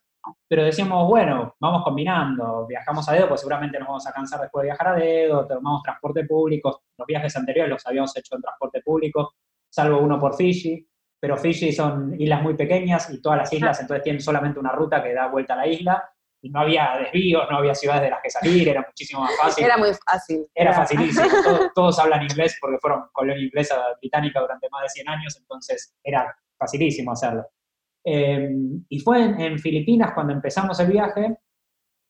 [0.48, 4.62] pero decíamos, bueno, vamos combinando, viajamos a dedo, pues seguramente nos vamos a cansar después
[4.62, 8.80] de viajar a dedo, tomamos transporte público, los viajes anteriores los habíamos hecho en transporte
[8.80, 9.34] público,
[9.68, 10.86] salvo uno por Fiji,
[11.20, 15.02] pero Fiji son islas muy pequeñas y todas las islas entonces tienen solamente una ruta
[15.02, 16.10] que da vuelta a la isla
[16.44, 19.64] y no había desvíos, no había ciudades de las que salir, era muchísimo más fácil.
[19.64, 20.46] Era muy fácil.
[20.54, 21.26] Era, facilísimo,
[21.74, 26.36] todos, hablan inglés porque fueron colonia inglesa británica durante más de 100 años, entonces era
[26.58, 27.46] facilísimo hacerlo.
[28.04, 31.34] Em, y fue en, Filipinas cuando empezamos el viaje,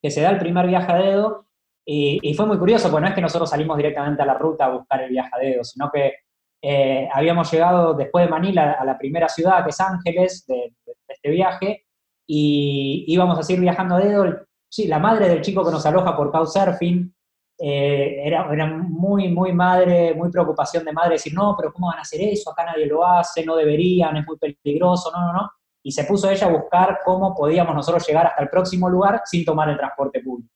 [0.03, 1.47] que se da el primer viaje a dedo,
[1.87, 4.70] y, fue muy curioso, porque no es que nosotros salimos directamente a la ruta a
[4.70, 6.12] buscar el viaje a dedo, sino que
[6.61, 10.73] eh, habíamos llegado después de Manila a la primera ciudad, que es Ángeles, de,
[11.07, 11.85] este viaje,
[12.26, 14.46] y íbamos a seguir viajando a dedo.
[14.68, 17.14] Sí, la madre del chico que nos aloja por Couchsurfing
[17.58, 21.98] eh, era, era, muy, muy madre, muy preocupación de madre, decir, no, pero ¿cómo van
[21.98, 22.50] a hacer eso?
[22.50, 25.50] Acá nadie lo hace, no deberían, es muy peligroso, no, no, no
[25.87, 29.44] y se puso ella a buscar cómo podíamos nosotros llegar hasta el próximo lugar sin
[29.44, 30.50] tomar el transporte público.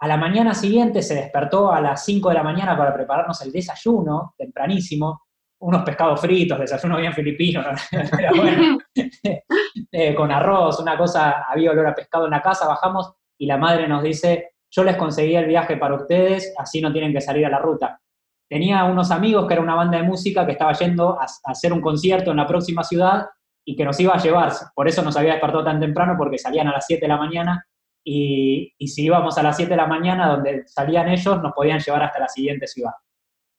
[0.00, 3.52] A la mañana siguiente se despertó a las 5 de la mañana para prepararnos el
[3.52, 5.22] desayuno, tempranísimo,
[5.60, 7.62] unos pescados fritos, desayuno bien filipino,
[9.92, 13.56] eh, con arroz, una cosa, había olor a pescado en la casa, bajamos y la
[13.56, 17.46] madre nos dice, yo les conseguí el viaje para ustedes, así no tienen que salir
[17.46, 18.00] a la ruta.
[18.48, 21.80] Tenía unos amigos que era una banda de música que estaba yendo a hacer un
[21.80, 23.26] concierto en la próxima ciudad
[23.64, 24.52] y que nos iba a llevar.
[24.74, 27.66] Por eso nos había despertado tan temprano, porque salían a las 7 de la mañana
[28.04, 32.02] y, si íbamos a las 7 de la mañana, donde salían ellos, nos podían llevar
[32.02, 32.92] hasta la siguiente ciudad.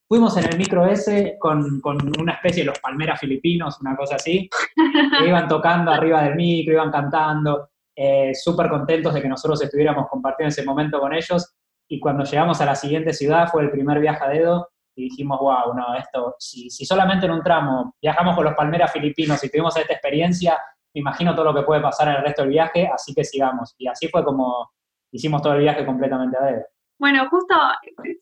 [0.08, 1.82] Fuimos en el micro ese con,
[2.20, 4.50] una especie de los palmeras filipinos, una cosa así,
[5.20, 10.08] que iban tocando arriba del micro, iban cantando, eh, súper contentos de que nosotros estuviéramos
[10.10, 11.56] compartiendo ese momento con ellos.
[11.88, 15.40] Y cuando llegamos a la siguiente ciudad, fue el primer viaje a dedo, y dijimos,
[15.40, 19.50] wow, no, esto, si, si solamente en un tramo viajamos con los palmeras filipinos y
[19.50, 20.58] tuvimos esta experiencia,
[20.94, 23.76] me imagino todo lo que puede pasar en el resto del viaje, así que sigamos.
[23.78, 24.72] Y así fue como
[25.12, 26.66] hicimos todo el viaje completamente a dedo.
[27.00, 27.56] Bueno, justo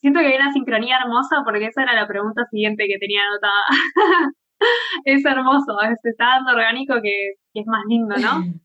[0.01, 3.63] siento que hay una sincronía hermosa porque esa era la pregunta siguiente que tenía anotada.
[5.05, 8.43] es hermoso, se está dando orgánico que, es más lindo, ¿no?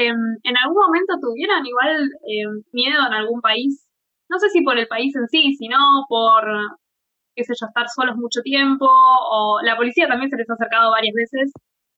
[0.00, 3.88] Em, ¿En algún momento tuvieron igual em, miedo en algún país
[4.28, 5.76] no sé si por el país en sí, sino
[6.08, 6.44] por,
[7.34, 10.90] qué sé yo, estar solos mucho tiempo, o la policía también se les ha acercado
[10.90, 11.52] varias veces,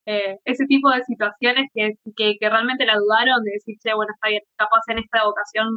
[0.06, 4.12] eh, ese tipo de situaciones que, que, que, realmente la dudaron de decir, che, bueno,
[4.14, 5.68] está bien, capaz en esta ocasión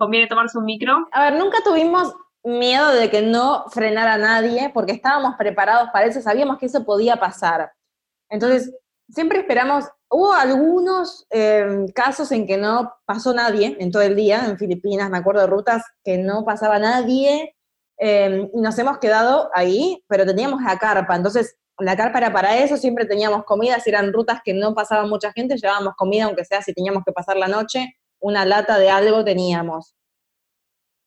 [0.00, 1.06] conviene tomarse un micro.
[1.12, 6.22] A ver, nunca tuvimos miedo de que no frenara nadie, porque estábamos preparados para eso,
[6.22, 7.70] sabíamos que eso podía pasar.
[8.30, 8.74] Entonces,
[9.10, 14.46] siempre esperamos, hubo algunos eh, casos en que no pasó nadie en todo el día,
[14.46, 17.54] en Filipinas, me acuerdo de rutas que no pasaba nadie,
[17.98, 22.56] eh, y nos hemos quedado ahí, pero teníamos la carpa, entonces la carpa era para
[22.56, 26.46] eso, siempre teníamos comida, si eran rutas que no pasaba mucha gente, llevábamos comida, aunque
[26.46, 29.94] sea si teníamos que pasar la noche, una lata de algo teníamos.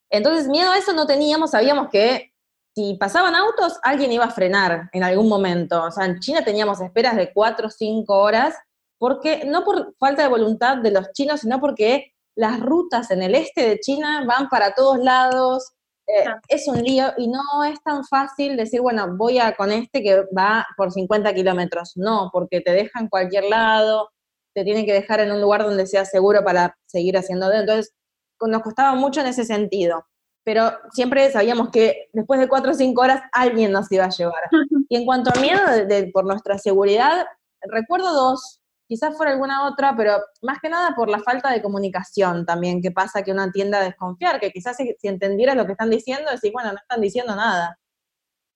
[0.09, 2.33] Entonces, miedo a eso no teníamos, sabíamos que
[2.75, 5.83] si pasaban autos, alguien iba a frenar en algún momento.
[5.83, 8.55] O sea, en China teníamos esperas de cuatro o cinco horas,
[8.97, 13.35] porque no por falta de voluntad de los chinos, sino porque las rutas en el
[13.35, 15.73] este de China van para todos lados,
[16.07, 20.01] eh, es un lío y no es tan fácil decir, bueno, voy a con este
[20.01, 21.93] que va por 50 kilómetros.
[21.95, 24.09] No, porque te deja en cualquier lado,
[24.53, 27.51] te tienen que dejar en un lugar donde sea seguro para seguir haciendo.
[27.51, 27.93] Entonces,
[28.41, 30.05] nos costaba mucho en ese sentido
[30.43, 34.43] pero siempre sabíamos que después de cuatro o cinco horas alguien nos iba a llevar.
[34.89, 37.25] Y en cuanto a miedo de, por nuestra seguridad,
[37.61, 42.45] recuerdo dos, quizás fuera alguna otra, pero más que nada por la falta de comunicación
[42.45, 45.71] también, que pasa que una tienda a desconfiar, que quizás si, si entendieras lo que
[45.71, 47.79] están diciendo, decís, bueno, no están diciendo nada.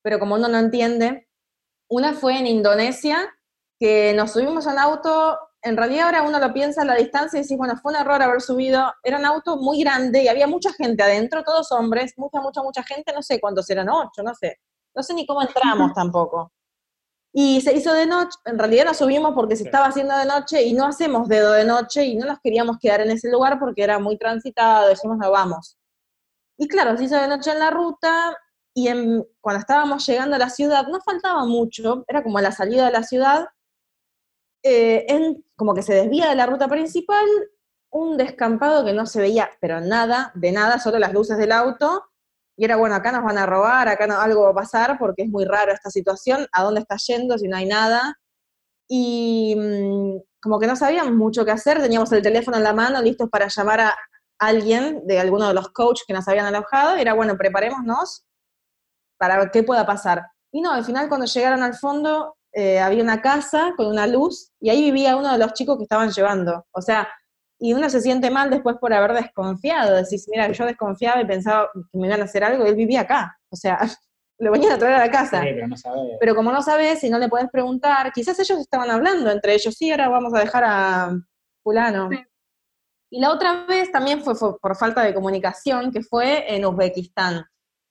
[0.04, 1.28] Pero como uno no entiende,
[1.90, 3.34] una fue en Indonesia,
[3.80, 7.38] que nos subimos a un auto en realidad ahora uno lo piensa a la distancia
[7.38, 10.48] y dice, bueno, fue un error haber subido, era un auto muy grande y había
[10.48, 14.34] mucha gente adentro, todos hombres, mucha, mucha, mucha gente, no sé cuántos eran, ocho, no
[14.34, 14.60] sé,
[14.96, 16.52] no sé ni cómo entramos tampoco.
[17.34, 20.64] Y se hizo de noche, en realidad nos subimos porque se estaba haciendo de noche
[20.64, 23.84] y no hacemos dedo de noche y no nos queríamos quedar en ese lugar porque
[23.84, 25.78] era muy transitado, decimos, no vamos.
[26.58, 28.36] Y claro, se hizo de noche en la ruta
[28.74, 28.88] y
[29.42, 33.04] cuando estábamos llegando a la ciudad, no faltaba mucho, era como la salida de la
[33.04, 33.48] ciudad,
[34.64, 37.26] eh, en, como que se desvía de la ruta principal,
[37.90, 42.06] un descampado que no se veía, pero nada, de nada, solo las luces del auto,
[42.56, 45.24] y era, bueno, acá nos van a robar, acá no, algo va a pasar, porque
[45.24, 48.18] es muy raro esta situación, ¿a dónde está yendo si no hay nada?
[48.88, 53.02] Y mm, como que no sabíamos mucho qué hacer, teníamos el teléfono en la mano,
[53.02, 53.98] listos para llamar a
[54.40, 58.26] alguien de alguno de los coaches que nos habían alojado, y era, bueno, preparémonos
[59.18, 60.24] para qué pueda pasar.
[60.52, 64.52] Y no, al final cuando llegaron al fondo, eh, había una casa con una luz
[64.60, 66.66] y ahí vivía uno de los chicos que estaban llevando.
[66.72, 67.08] O sea,
[67.60, 69.96] y uno se siente mal después por haber desconfiado.
[69.96, 73.02] Decís, mira, yo desconfiaba y pensaba que me iban a hacer algo y él vivía
[73.02, 73.38] acá.
[73.52, 73.78] O sea,
[74.40, 75.42] lo venían a traer a la casa.
[75.44, 75.76] pero, no
[76.20, 79.76] pero, como no sabes y no le puedes preguntar, quizás ellos estaban hablando entre ellos,
[79.76, 81.12] sí, ahora vamos a dejar a
[81.62, 82.10] fulano.
[83.12, 87.46] Y la otra vez también fue por falta de comunicación, que fue en Uzbekistán.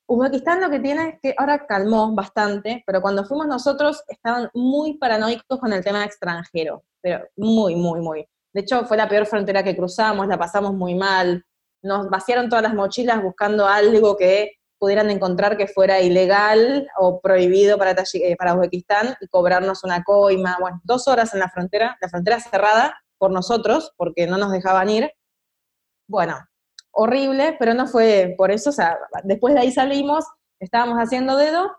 [0.09, 4.99] Uzbekistán lo que tiene es que ahora calmó bastante, pero cuando fuimos nosotros estaban muy
[4.99, 8.29] paranoicos con el tema extranjero, pero muy, muy, muy.
[8.53, 11.45] De hecho, fue la peor frontera que cruzamos, la pasamos muy mal.
[11.83, 17.77] Nos vaciaron todas las mochilas buscando algo que pudieran encontrar que fuera ilegal o prohibido
[17.77, 20.57] para, eh, para Uzbekistán y cobrarnos una coima.
[20.61, 24.89] Bueno, dos horas en la frontera, la frontera cerrada por nosotros, porque no nos dejaban
[24.89, 25.11] ir.
[26.09, 26.37] Bueno,
[26.97, 30.25] horrible, pero no fue por eso, o sea, después de ahí salimos,
[30.59, 31.71] estábamos haciendo dedo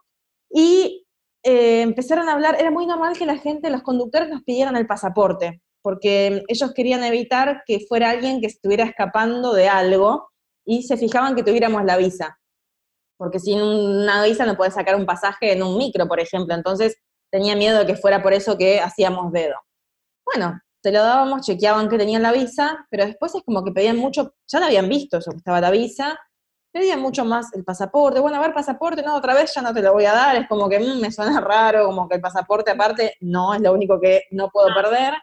[0.50, 1.08] y
[1.44, 4.86] eh, empezaron a hablar, era muy normal que la gente, los conductores nos pidieran el
[4.86, 10.30] pasaporte, porque ellos querían evitar que fuera alguien que estuviera escapando de algo
[10.64, 12.40] y se fijaban que tuviéramos la visa,
[13.18, 16.96] porque sin una visa no puedes sacar un pasaje en un micro, por ejemplo, entonces
[17.32, 19.56] tenía miedo de que fuera por eso que hacíamos dedo.
[20.26, 23.98] Bueno, se lo dábamos, chequeaban que tenían la visa, pero después es como que pedían
[23.98, 26.20] mucho, ya lo habían visto eso que estaba la visa,
[26.72, 29.82] pedían mucho más el pasaporte, bueno, a ver, pasaporte, no, otra vez ya no te
[29.82, 32.72] lo voy a dar, es como que mm, me suena raro, como que el pasaporte
[32.72, 35.16] aparte no es lo único que no puedo perder.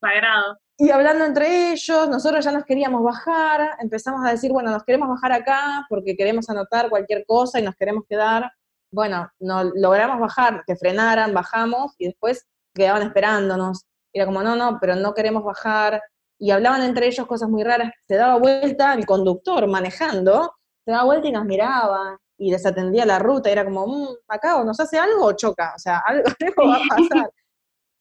[0.00, 0.58] Sagrado.
[0.78, 5.08] Y hablando entre ellos, nosotros ya nos queríamos bajar, empezamos a decir, bueno, nos queremos
[5.08, 8.50] bajar acá porque queremos anotar cualquier cosa y nos queremos quedar.
[8.90, 14.78] Bueno, no, logramos bajar, que frenaran, bajamos y después quedaban esperándonos era como, no, no,
[14.80, 16.02] pero no queremos bajar.
[16.38, 17.92] Y hablaban entre ellos cosas muy raras.
[18.08, 23.18] Se daba vuelta el conductor manejando, se daba vuelta y nos miraba y desatendía la
[23.18, 23.48] ruta.
[23.48, 25.72] Y era como, mmm, acá o nos hace algo o choca.
[25.76, 26.24] O sea, algo,
[26.68, 27.30] va a pasar.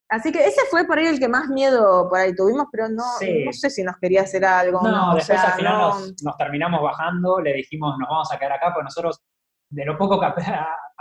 [0.09, 3.05] Así que ese fue por ahí el que más miedo por ahí tuvimos, pero no,
[3.45, 4.81] no sé si nos quería hacer algo.
[4.81, 8.73] No, después al final nos, nos, terminamos bajando, le dijimos, nos vamos a quedar acá,
[8.73, 9.21] pues nosotros
[9.69, 10.25] de lo poco que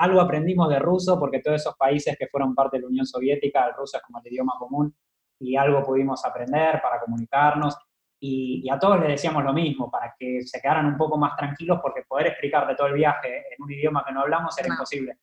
[0.01, 3.67] algo aprendimos de ruso, porque todos esos países que fueron parte de la Unión Soviética,
[3.67, 4.95] el ruso es como el idioma común,
[5.39, 7.77] y algo pudimos aprender para comunicarnos.
[8.23, 11.79] y, a todos les decíamos lo mismo, para que se quedaran un poco más tranquilos,
[11.83, 15.19] porque poder explicarle todo el viaje en un idioma que no hablamos era imposible.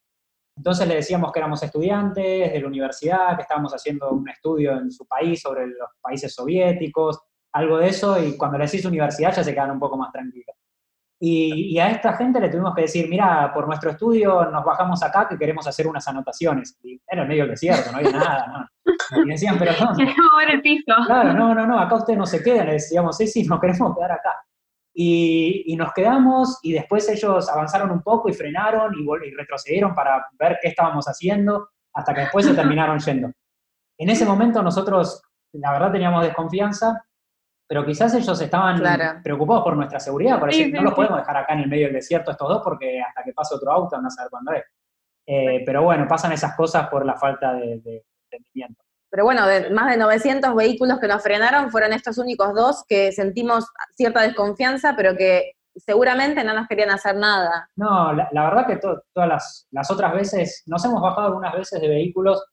[0.56, 4.92] Entonces le decíamos que éramos estudiantes de la universidad, que estábamos haciendo un estudio en
[4.92, 7.20] su país sobre los países soviéticos,
[7.54, 10.57] algo de eso, y cuando le decís universidad ya se quedan un poco más tranquilos.
[11.20, 15.28] Y, a esta gente le tuvimos que decir, mira, por nuestro estudio nos bajamos acá
[15.28, 16.78] que queremos hacer unas anotaciones.
[16.84, 19.24] Y era en medio del desierto, no había nada, ¿no?
[19.24, 19.96] Y decían, pero no.
[20.52, 20.94] el piso.
[21.06, 22.68] Claro, no, no, no, acá ustedes no se quedan.
[22.68, 24.44] Le decíamos, sí, sí, nos queremos quedar acá.
[24.94, 30.26] Y, nos quedamos y después ellos avanzaron un poco y frenaron y, y retrocedieron para
[30.40, 33.32] ver qué estábamos haciendo hasta que después se terminaron yendo.
[34.00, 35.22] En ese momento nosotros,
[35.54, 37.07] la verdad, teníamos desconfianza
[37.68, 38.82] pero quizás ellos estaban
[39.22, 41.96] preocupados por nuestra seguridad, por decir, no los podemos dejar acá en el medio del
[41.96, 44.64] desierto estos dos porque hasta que pase otro auto no a saber cuándo es.
[45.26, 48.82] Eh, pero bueno, pasan esas cosas por la falta de, entendimiento.
[49.10, 53.12] Pero bueno, de más de 900 vehículos que nos frenaron, fueron estos únicos dos que
[53.12, 57.70] sentimos cierta desconfianza, pero que seguramente no nos querían hacer nada.
[57.76, 62.46] No, la, verdad que todas las, otras veces, nos hemos bajado algunas veces de vehículos,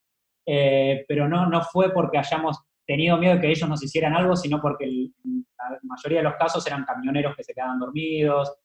[0.46, 4.36] eh, pero no, no fue porque hayamos tenido miedo de que ellos nos hicieran algo,
[4.36, 4.86] sino porque
[5.24, 8.56] la mayoría de los casos eran camioneros que se quedaban dormidos,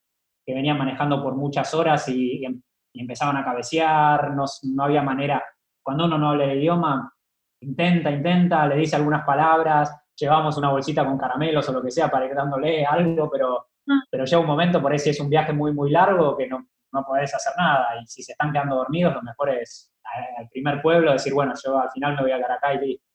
[0.46, 2.44] que venían manejando por muchas horas y,
[2.92, 5.42] empezaban a cabecear, no, no, había manera,
[5.82, 7.14] cuando uno no habla el idioma,
[7.62, 12.12] intenta, intenta, le dice algunas palabras, llevamos una bolsita con caramelos o lo que sea
[12.12, 14.00] para ir dándole algo, pero, mm.
[14.12, 16.68] pero llega un momento, por ahí si es un viaje muy, muy largo, que no,
[16.92, 19.94] no podés hacer nada, y si se están quedando dormidos, lo mejor es
[20.38, 23.09] al primer pueblo decir, bueno, yo al final me voy a quedar acá y listo.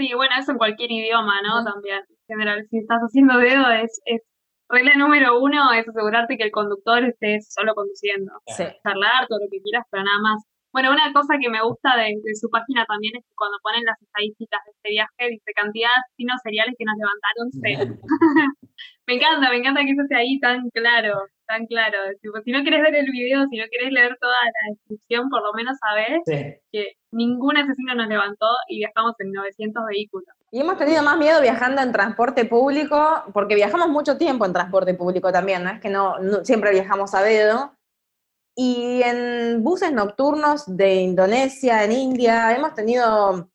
[0.00, 1.62] Sí, bueno, eso en cualquier idioma, ¿no?
[1.62, 4.22] También, en general, si estás haciendo dedo, es, es
[4.70, 8.32] regla número uno es asegurarte que el conductor esté solo conduciendo.
[8.46, 8.64] Sí.
[8.82, 10.42] Charlar, todo lo que quieras, pero nada más.
[10.72, 14.00] Bueno, una cosa que me gusta de, su página también es que cuando ponen las
[14.00, 17.84] estadísticas de este viaje, dice cantidad de destinos seriales que nos levantaron cero.
[19.06, 21.98] me encanta, me encanta que eso esté ahí tan claro tan claro.
[22.44, 25.52] si no quieres ver el video, si no quieres leer toda la descripción, por lo
[25.52, 26.22] menos sabes
[26.70, 30.28] que ningún asesino nos levantó y viajamos en 900 vehículos.
[30.52, 34.94] Y hemos tenido más miedo viajando en transporte público, porque viajamos mucho tiempo en transporte
[34.94, 37.72] público también, no es que no, siempre viajamos a dedo.
[38.56, 43.50] Y en buses nocturnos de Indonesia, en India, hemos tenido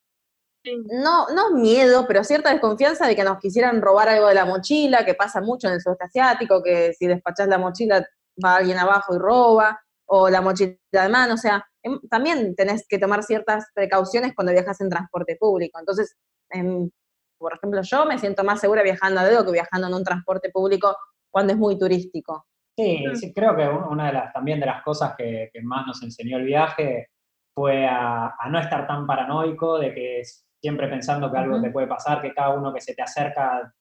[0.74, 5.04] no, no miedo, pero cierta desconfianza de que nos quisieran robar algo de la mochila,
[5.04, 8.04] que pasa mucho en el sudeste asiático, que si despachás la mochila
[8.44, 12.86] va alguien abajo y roba, o la mochila de mano, o sea, em, también tenés
[12.88, 15.78] que tomar ciertas precauciones cuando viajas en transporte público.
[15.78, 16.16] Entonces,
[16.50, 16.90] em,
[17.38, 20.50] por ejemplo, yo me siento más segura viajando a dedo que viajando en un transporte
[20.50, 20.96] público
[21.30, 22.46] cuando es muy turístico.
[22.76, 26.36] Sí, sí creo que una de las, también de las cosas que, más nos enseñó
[26.36, 27.08] el viaje
[27.54, 30.22] fue a, a, no estar tan paranoico de que
[30.60, 33.72] siempre pensando que algo te puede pasar, que cada uno que se te acerca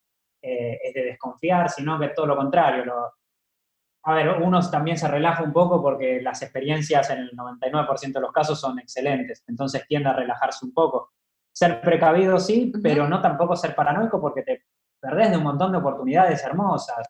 [0.47, 2.84] eh, es de desconfiar, sino que todo lo contrario.
[4.03, 8.19] a ver, uno también se relaja un poco porque las experiencias en el 99% de
[8.19, 11.13] los casos son excelentes, entonces tiende a relajarse un poco.
[11.51, 14.65] Ser precavido sí, pero no tampoco ser paranoico porque te
[14.99, 17.08] perdés de un montón de oportunidades hermosas.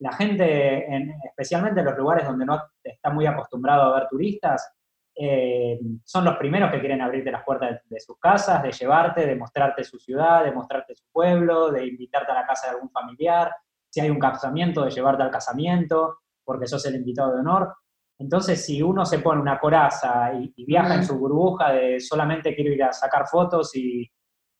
[0.00, 0.86] La gente,
[1.24, 4.72] especialmente en los lugares donde no está muy acostumbrado a ver turistas,
[5.20, 9.34] eh, son los primeros que quieren abrirte las puertas de, sus casas, de llevarte, de
[9.34, 13.52] mostrarte su ciudad, de mostrarte su pueblo, de invitarte a la casa de algún familiar,
[13.90, 17.74] si hay un casamiento, de llevarte al casamiento, porque sos el invitado de honor.
[18.16, 22.72] Entonces, si uno se pone una coraza y, viaja en su burbuja de solamente quiero
[22.72, 24.08] ir a sacar fotos y,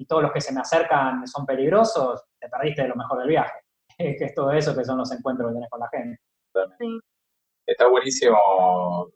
[0.08, 3.58] todos los que se me acercan son peligrosos, te perdiste de lo mejor del viaje.
[3.98, 6.20] Que es todo eso que son los encuentros que tenés con la gente.
[7.66, 8.38] Está buenísimo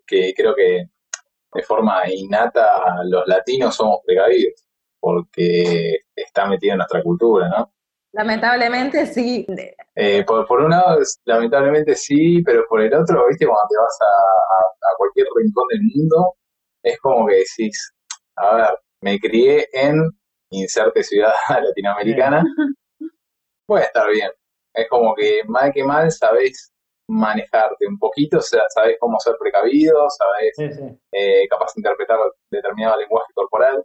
[0.07, 0.85] que creo que
[1.55, 4.67] de forma innata los latinos somos precavidos,
[5.01, 7.73] porque está metido en nuestra cultura, ¿no?
[8.13, 9.47] Lamentablemente sí.
[9.95, 14.97] Eh, por, un lado, lamentablemente sí, pero por el otro, viste, cuando te vas a,
[14.99, 16.35] cualquier rincón del mundo,
[16.83, 17.93] es como que decís,
[18.37, 20.11] a ver, me crié en
[20.51, 22.45] inserte ciudad latinoamericana,
[23.67, 24.31] puede estar bien.
[24.75, 26.73] Es como que mal que mal sabés
[27.09, 32.19] manejarte un poquito, o sea, sabes cómo ser precavido, sabes eh, capaz de interpretar
[32.51, 33.85] determinado lenguaje corporal.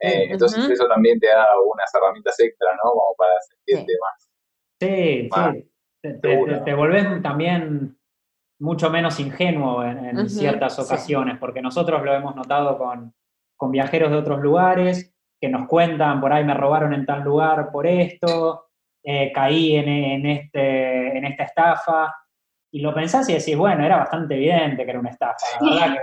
[0.00, 2.90] Eh, entonces eso también te da unas herramientas extra, ¿no?
[2.90, 4.30] Como para sentirte más.
[4.80, 5.70] Sí, sí.
[6.02, 7.98] Te, te, volvés también
[8.58, 13.12] mucho menos ingenuo en, ciertas ocasiones, porque nosotros lo hemos notado con,
[13.56, 17.70] con viajeros de otros lugares que nos cuentan, por ahí me robaron en tal lugar
[17.70, 18.69] por esto,
[19.02, 22.14] eh, caí en, en, este, en esta estafa,
[22.72, 26.00] y lo pensás y decís, bueno, era bastante evidente que era una estafa, la verdad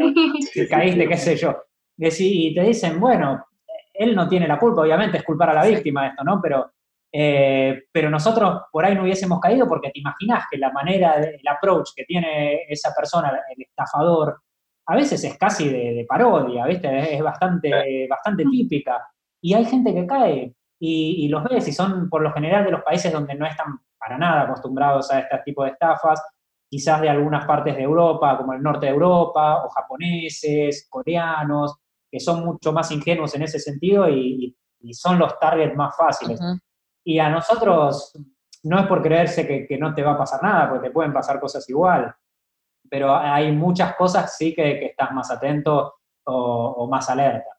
[0.53, 1.55] que, caíste, qué sé yo.
[1.97, 3.45] Y te dicen, bueno,
[3.93, 6.39] él no tiene la culpa, obviamente es culpar a la víctima esto, ¿no?
[6.41, 6.71] Pero
[7.09, 11.47] Eh, pero nosotros por ahí no hubiésemos caído porque te imaginas que la manera, el
[11.47, 14.41] approach que tiene esa persona, el estafador,
[14.85, 17.15] a veces es casi de, parodia, ¿viste?
[17.15, 19.07] Es bastante, bastante típica.
[19.41, 22.83] Y hay gente que cae y, los ves y son por lo general de los
[22.83, 26.23] países donde no están para nada acostumbrados a este tipo de estafas,
[26.69, 31.77] quizás de algunas partes de Europa, como el norte de Europa, o japoneses, coreanos,
[32.09, 34.55] que son mucho más ingenuos en ese sentido y,
[34.91, 36.39] son los targets más fáciles.
[37.03, 38.13] Y a nosotros
[38.63, 41.39] no es por creerse que, no te va a pasar nada, porque te pueden pasar
[41.39, 42.15] cosas igual,
[42.89, 47.56] pero hay muchas cosas sí que, estás más atento o, más alerta.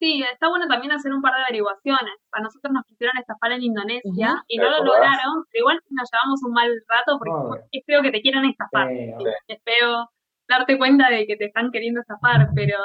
[0.00, 2.14] Sí, está bueno también hacer un par de averiguaciones.
[2.32, 6.40] A nosotros nos quisieron estafar en Indonesia y no lo lograron, pero igual nos llevamos
[6.44, 8.88] un mal rato porque es feo que te quieran estafar.
[8.90, 10.08] Es feo
[10.48, 12.76] darte cuenta de que te están queriendo estafar, pero...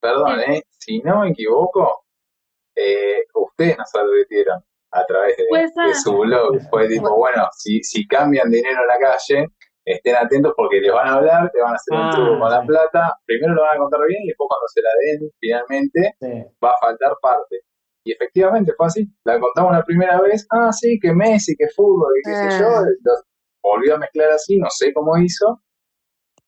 [0.00, 0.62] Perdón, ¿eh?
[0.68, 2.04] si no me equivoco,
[2.76, 4.62] eh, ustedes nos advirtieron
[4.92, 6.58] a través de, su blog.
[6.70, 9.48] Fue tipo, bueno, si, si cambian dinero en la calle,
[9.84, 12.50] estén atentos porque les van a hablar, te van a hacer un ah, truco con
[12.50, 13.18] la plata.
[13.26, 16.00] Primero lo van a contar bien y después cuando se la den finalmente
[16.62, 17.60] va a faltar parte.
[18.04, 19.06] Y efectivamente fue así.
[19.24, 22.68] La contamos la primera vez, ah, sí, que Messi, que fútbol, y qué sé yo.
[22.68, 23.22] Ah.
[23.62, 25.60] volvió a mezclar así, no sé cómo hizo.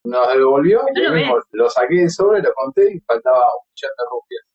[0.05, 4.53] Nos devolvió y lo, saqué de sobre, lo conté y faltaba un millón de rupias.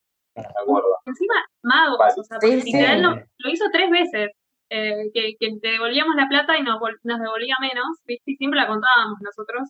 [1.06, 4.32] Encima, magos, o sea, lo, hizo tres veces.
[4.70, 8.32] Eh, que, te devolvíamos la plata y nos, nos devolvía menos, ¿viste?
[8.32, 9.70] Y siempre la contábamos nosotros.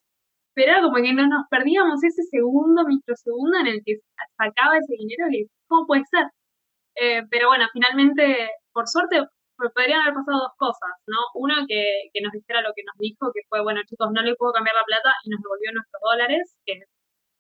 [0.56, 3.98] Pero era como que no nos perdíamos ese segundo, microsegundo en el que
[4.38, 6.26] sacaba ese dinero y ¿cómo puede ser?
[6.96, 9.22] Eh, pero bueno, finalmente, por suerte,
[9.58, 11.18] podrían haber pasado dos cosas, ¿no?
[11.36, 14.36] Uno, que, que nos dijera lo que nos dijo, que fue, bueno, chicos, no le
[14.36, 16.82] puedo cambiar la plata y nos devolvió nuestros dólares, que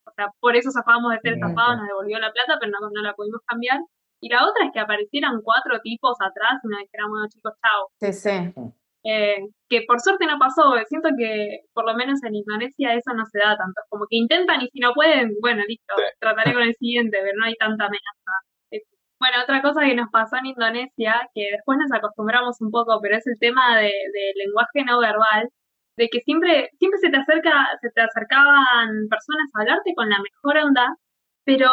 [0.07, 3.01] o sea, por eso zafábamos de ser estafados, nos devolvió la plata, pero no, no
[3.01, 3.79] la pudimos cambiar.
[4.19, 7.87] Y la otra es que aparecieran cuatro tipos atrás y nos dijeran, bueno, chicos, chao.
[7.99, 8.73] Sí, sí.
[9.03, 9.39] Eh,
[9.69, 10.73] que por suerte no pasó.
[10.87, 13.81] Siento que por lo menos en Indonesia eso no se da tanto.
[13.89, 17.45] Como que intentan y si no pueden, bueno, listo, trataré con el siguiente, pero no
[17.45, 18.33] hay tanta amenaza.
[18.71, 18.81] Eh,
[19.19, 23.17] bueno, otra cosa que nos pasó en Indonesia, que después nos acostumbramos un poco, pero
[23.17, 25.49] es el tema de, de lenguaje no verbal,
[25.97, 27.51] de que siempre, siempre se te acerca,
[27.81, 30.95] se te acercaban personas a hablarte con la mejor onda,
[31.45, 31.69] pero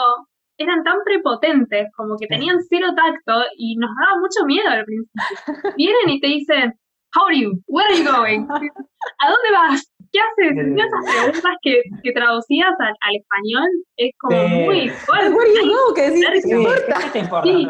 [0.59, 5.73] eran tan prepotentes, como que tenían cero tacto y nos daba mucho miedo al principio.
[5.77, 6.75] Vienen y te dicen,
[7.15, 7.63] How are you?
[7.71, 8.43] Where are you going?
[8.51, 9.87] ¿A dónde vas?
[10.11, 10.51] ¿Qué haces?
[10.59, 15.31] esas preguntas que, que traducías al, al, español es como muy fuerte.
[15.31, 15.95] Where are you go?
[15.95, 16.99] Que decís, ¿qué importa?
[17.03, 17.47] ¿Qué te importa?
[17.47, 17.69] Sí.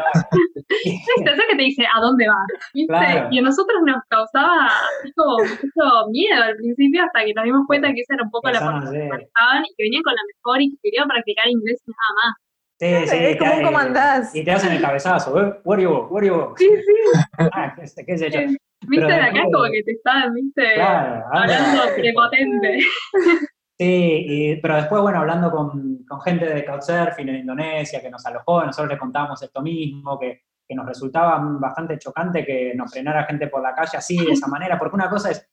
[1.25, 2.49] Eso que te dice, ¿a dónde vas?
[2.73, 3.05] ¿Viste?
[3.31, 4.69] Y a nosotros nos causaba
[5.15, 8.49] como mucho miedo al principio hasta que nos dimos cuenta que esa era un poco
[8.49, 11.81] la forma que manejaban y que venían con la mejor y que querían practicar inglés
[11.85, 12.44] y nada más.
[12.77, 14.35] Sí, sí, es como un comandás.
[14.35, 15.59] Y te hacen el cabezazo, ¿eh?
[15.63, 16.07] Where you go?
[16.07, 16.53] Where you go?
[16.57, 17.19] Sí, sí.
[17.53, 18.39] ah, qué, qué sé yo.
[18.87, 22.79] Viste, de acá como que te están, viste, claro, hablando prepotente.
[23.77, 28.63] Sí, pero después, bueno, hablando con, con, gente de Couchsurfing en Indonesia que nos alojó,
[28.63, 33.47] nosotros les contábamos esto mismo, que, que, nos resultaba bastante chocante que nos frenara gente
[33.47, 35.45] por la calle así, de esa manera, porque una cosa es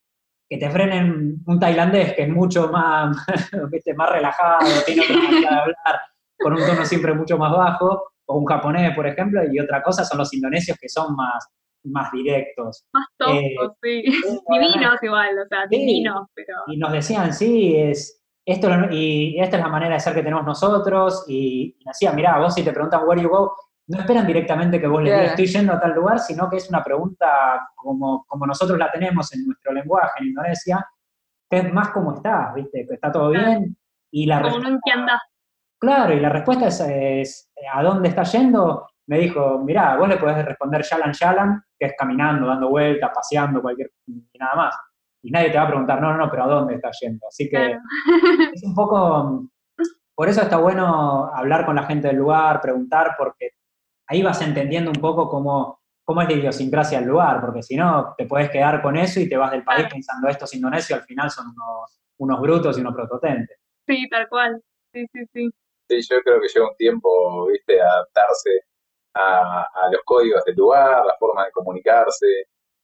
[0.48, 3.16] que te frenen un tailandés que es mucho más,
[3.96, 6.00] más relajado, tiene otra manera de hablar,
[6.42, 10.04] con un tono siempre mucho más bajo, o un japonés, por ejemplo, y otra cosa
[10.04, 11.48] son los indonesios que son más,
[11.84, 12.84] más directos.
[12.92, 14.02] Más toscos, eh, sí.
[14.48, 16.56] Divinos igual, o sea, divinos, pero...
[16.68, 20.44] Y nos decían, sí, es, esto, y esta es la manera de ser que tenemos
[20.44, 23.54] nosotros, y, y decían, mirá, vos si te preguntan where you go,
[23.88, 26.68] no esperan directamente que vos le digas estoy yendo a tal lugar, sino que es
[26.68, 30.86] una pregunta como, como nosotros la tenemos en nuestro lenguaje en Indonesia,
[31.50, 32.86] que es más como está, ¿viste?
[32.88, 33.76] ¿Está todo bien?
[34.10, 35.20] Y la como respuesta,
[35.82, 38.86] Claro, y la respuesta es, es, ¿a dónde está yendo?
[39.06, 43.60] me dijo, mirá, vos le podés responder Yalan Yalan, que es caminando, dando vueltas, paseando,
[43.60, 44.76] cualquier, y nada más.
[45.22, 47.26] Y nadie te va a preguntar, no, no, no, pero ¿a dónde estás yendo?
[47.26, 47.78] Así que
[48.54, 49.48] es un poco,
[50.14, 53.50] por eso está bueno hablar con la gente del lugar, preguntar, porque
[54.06, 58.14] ahí vas entendiendo un poco cómo, cómo es la idiosincrasia del lugar, porque si no,
[58.16, 61.28] te puedes quedar con eso y te vas del país pensando estos indonesios al final
[61.28, 63.58] son unos, unos brutos y unos prototentes.
[63.86, 64.62] Sí, tal cual.
[64.92, 65.50] Sí, sí, sí.
[65.92, 68.50] Sí, yo creo que lleva un tiempo, viste, adaptarse
[69.14, 72.26] a, los códigos del lugar, la forma de comunicarse.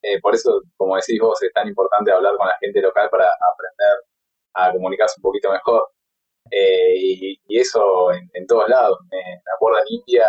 [0.03, 3.25] Eh, por eso, como decís vos, es tan importante hablar con la gente local para
[3.25, 4.05] aprender
[4.55, 5.89] a comunicarse un poquito mejor.
[6.51, 8.99] Eh, y, eso en, todos lados.
[9.11, 10.27] Me, acuerdo en India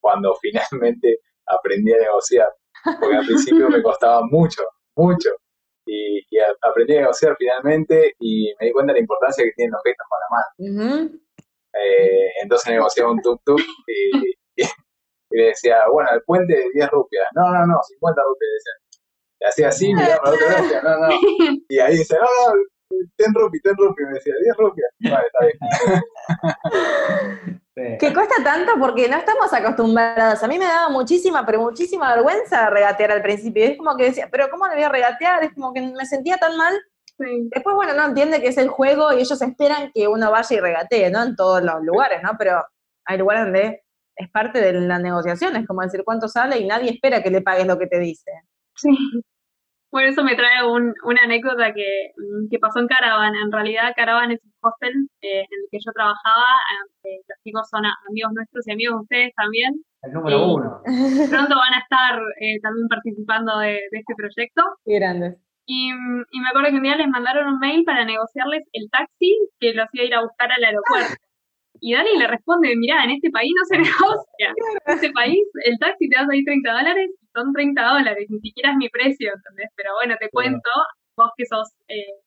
[0.00, 2.48] cuando finalmente aprendí a negociar,
[3.00, 4.62] porque al principio me costaba mucho,
[4.96, 5.30] mucho.
[5.86, 6.24] Y,
[6.62, 10.06] aprendí a negociar finalmente y me di cuenta de la importancia que tienen los gestos
[10.08, 11.18] con la mano.
[11.84, 14.34] Eh, entonces negociaba un tuk-tuk y,
[15.30, 17.26] Y le decía, bueno, el puente de 10 rupias.
[17.34, 18.50] No, no, no, 50 rupias.
[18.54, 18.72] Decía.
[19.40, 21.08] Le hacía así, miraba para decía, no, no.
[21.68, 22.60] Y ahí dice, no, no,
[23.16, 24.08] ten rupias, ten rupias.
[24.08, 24.90] Me decía, 10 rupias.
[25.00, 25.58] Vale, está bien.
[28.00, 30.42] Que cuesta tanto porque no estamos acostumbrados.
[30.42, 33.64] A mí me daba muchísima, pero muchísima vergüenza regatear al principio.
[33.64, 35.44] Es como que decía, pero ¿cómo le voy a regatear?
[35.44, 36.74] Es como que me sentía tan mal.
[37.18, 40.60] Después, bueno, no entiende que es el juego y ellos esperan que uno vaya y
[40.60, 41.22] regatee, ¿no?
[41.24, 42.30] En todos los lugares, ¿no?
[42.38, 42.64] Pero
[43.04, 43.82] hay lugares donde
[44.16, 47.42] es parte de la negociación, es como decir cuánto sale y nadie espera que le
[47.42, 48.30] pagues lo que te dice.
[48.74, 48.90] Sí.
[49.90, 52.12] Bueno, eso me trae un, una anécdota que,
[52.50, 53.34] que, pasó en Caravan.
[53.34, 54.92] En realidad, Caravan es un hostel
[55.22, 56.44] eh, en el que yo trabajaba.
[57.04, 59.82] Eh, los chicos son amigos nuestros y amigos de ustedes también.
[60.02, 60.82] El número uno.
[60.84, 64.62] Pronto van a estar eh, también participando de, de, este proyecto.
[64.84, 65.36] Qué grandes.
[65.70, 69.36] Y, y, me acuerdo que un día les mandaron un mail para negociarles el taxi
[69.60, 71.14] que los iba a ir a buscar al aeropuerto.
[71.80, 74.50] Y Dani le responde, mira, en este país no se negocia.
[74.50, 78.26] En este país el taxi te va a salir 30 dólares y son 30 dólares,
[78.30, 79.70] ni siquiera es mi precio, ¿entendés?
[79.76, 80.70] Pero bueno, te cuento,
[81.16, 82.18] vos que sos, eh,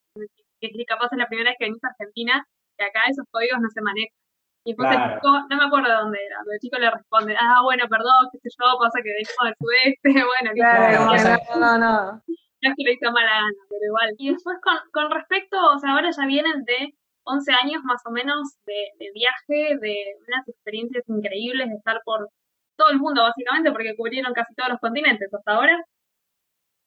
[0.61, 2.45] que capaz es la primera vez que venís a Argentina,
[2.77, 4.15] que acá esos códigos no se manejan.
[4.63, 7.35] Y entonces el chico, no me acuerdo de dónde era, pero el chico le responde,
[7.35, 12.21] ah, bueno, perdón, qué sé yo, pasa que venimos del sudeste, bueno, claro, no, no.
[12.61, 14.15] No es que lo hizo mala gana, pero igual.
[14.17, 16.93] Y después con, con respecto, o sea, ahora ya vienen de
[17.23, 19.95] 11 años más o menos de, viaje, de
[20.27, 22.29] unas experiencias increíbles, de estar por
[22.77, 25.83] todo el mundo básicamente, porque cubrieron casi todos los continentes hasta ahora.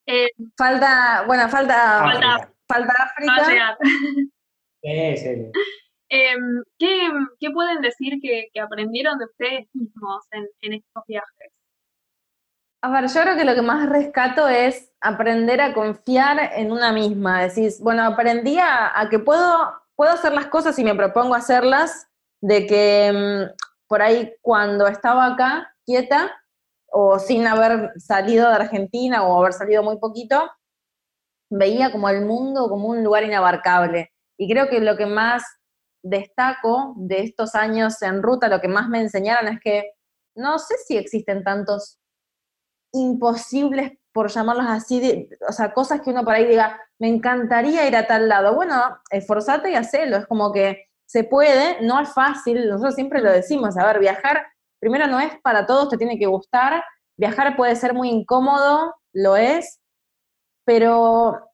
[0.07, 3.79] Eh, falta, bueno, falta, falta, falta África.
[4.83, 5.51] Sí, sí.
[6.11, 7.11] Em, ¿qué,
[7.41, 11.54] ¿qué, pueden decir que, que, aprendieron de ustedes mismos en, en estos viajes?
[12.85, 16.93] A ver, yo creo que lo que más rescato es aprender a confiar en una
[16.93, 17.45] misma.
[17.45, 22.09] Decís, bueno, aprendí a, a que puedo puedo hacer las cosas y me propongo hacerlas,
[22.43, 23.57] de que mm,
[23.87, 26.31] por ahí cuando estaba acá quieta
[26.93, 30.51] o sin haber salido de Argentina o haber salido muy poquito,
[31.51, 34.13] veía como el mundo como un lugar inabarcable.
[34.37, 35.43] Y creo que lo que más
[36.03, 39.93] destaco de estos años en ruta, lo que más me enseñaron es que
[40.37, 41.99] no sé si existen tantos
[42.95, 47.97] imposibles por llamarlos así, o sea, cosas que uno por ahí diga, me encantaría ir
[47.97, 48.55] a tal lado.
[48.55, 53.31] Bueno, esforzate y hacelo, es como que se puede, no es fácil, nosotros siempre lo
[53.31, 54.47] decimos, a ver, viajar,
[54.81, 56.85] primero no es para todos, te tiene que gustar,
[57.19, 59.81] viajar puede ser muy incómodo, lo es,
[60.65, 61.51] pero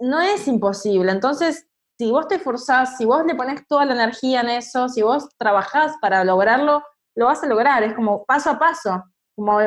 [0.00, 1.68] no es imposible, entonces,
[1.98, 5.28] si vos te esforzás, si vos le pones toda la energía en eso, si vos
[5.38, 6.82] trabajás para lograrlo,
[7.14, 9.04] lo vas a lograr, es como paso a paso,
[9.36, 9.60] como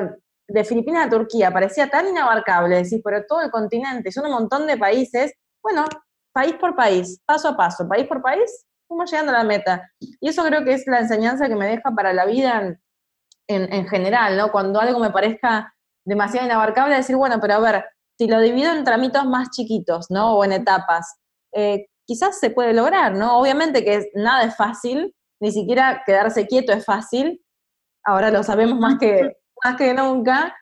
[0.48, 4.68] de Filipinas a Turquía parecía tan inabarcable, decir, pero todo el continente, son un montón
[4.68, 5.86] de países, bueno,
[6.34, 9.89] país por país, paso a paso, país por país, fuimos llegando a la meta.
[10.00, 12.78] Y eso creo que es la enseñanza que me deja para la vida
[13.48, 14.52] en, general, ¿no?
[14.52, 15.74] Cuando algo me parezca
[16.06, 17.86] demasiado inabarcable, decir, bueno, pero a ver,
[18.18, 20.36] si lo divido en tramitos más chiquitos, ¿no?
[20.36, 21.16] O en etapas,
[21.54, 23.39] eh, quizás se puede lograr, ¿no?
[23.39, 27.43] Obviamente que nada es fácil, ni siquiera quedarse quieto es fácil,
[28.04, 29.36] ahora lo sabemos más que,
[29.66, 30.55] más que nunca.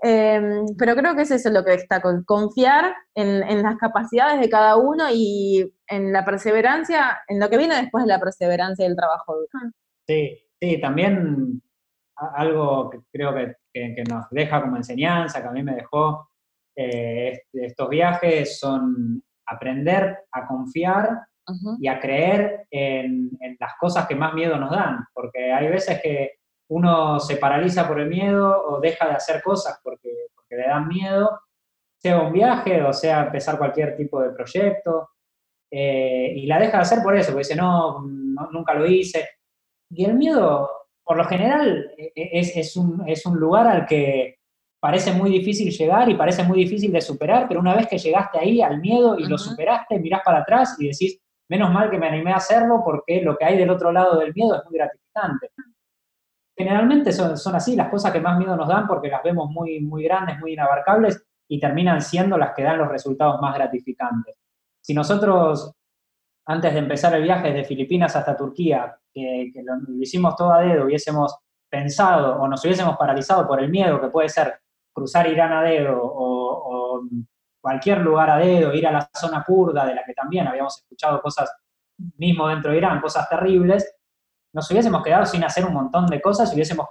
[0.00, 4.76] Em, pero creo que es eso lo que destaco, confiar en, las capacidades de cada
[4.76, 8.96] uno y en la perseverancia, en lo que viene después de la perseverancia y el
[8.96, 9.34] trabajo
[10.06, 11.60] Sí, sí, también
[12.16, 16.30] algo que creo que, nos deja como enseñanza, que a mí me dejó
[16.76, 21.10] eh, estos viajes, son aprender a confiar
[21.80, 26.00] y a creer en, en las cosas que más miedo nos dan, porque hay veces
[26.02, 26.37] que
[26.68, 30.88] uno se paraliza por el miedo o deja de hacer cosas porque, porque le dan
[30.88, 31.40] miedo,
[31.98, 35.10] sea un viaje o sea empezar cualquier tipo de proyecto,
[35.70, 38.00] eh, y la deja de hacer por eso, porque dice, no,
[38.52, 39.28] nunca lo hice.
[39.90, 40.70] Y el miedo,
[41.04, 44.38] por lo general, e, e, es, es, un, es un lugar al que
[44.80, 48.38] parece muy difícil llegar y parece muy difícil de superar, pero una vez que llegaste
[48.38, 52.08] ahí al miedo y lo superaste, mirás para atrás y decís, menos mal que me
[52.08, 55.50] animé a hacerlo porque lo que hay del otro lado del miedo es muy gratificante
[56.58, 60.02] generalmente son, así, las cosas que más miedo nos dan porque las vemos muy, muy
[60.02, 64.34] grandes, muy inabarcables y terminan siendo las que dan los resultados más gratificantes.
[64.80, 65.72] Si nosotros,
[66.46, 70.86] antes de empezar el viaje desde Filipinas hasta Turquía, que, lo, hicimos todo a dedo,
[70.86, 71.38] hubiésemos
[71.70, 74.58] pensado o nos hubiésemos paralizado por el miedo que puede ser
[74.92, 77.02] cruzar Irán a dedo o, o
[77.60, 81.22] cualquier lugar a dedo, ir a la zona kurda, de la que también habíamos escuchado
[81.22, 81.54] cosas,
[82.16, 83.97] mismo dentro de Irán, cosas terribles,
[84.52, 86.88] nos hubiésemos quedado sin hacer un montón de cosas hubiésemos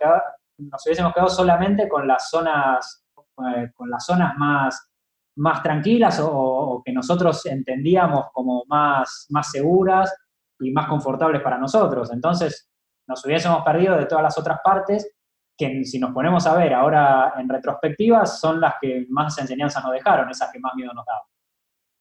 [0.58, 4.90] nos hubiésemos quedado solamente con las zonas, eh, con las zonas más,
[5.38, 10.14] más tranquilas o, que nosotros entendíamos como más, más seguras
[10.60, 12.12] y más confortables para nosotros.
[12.12, 12.70] Entonces,
[13.08, 15.14] nos hubiésemos perdido de todas las otras partes
[15.58, 19.94] que si nos ponemos a ver ahora en retrospectiva, son las que más enseñanzas nos
[19.94, 21.24] dejaron, esas que más miedo nos daban.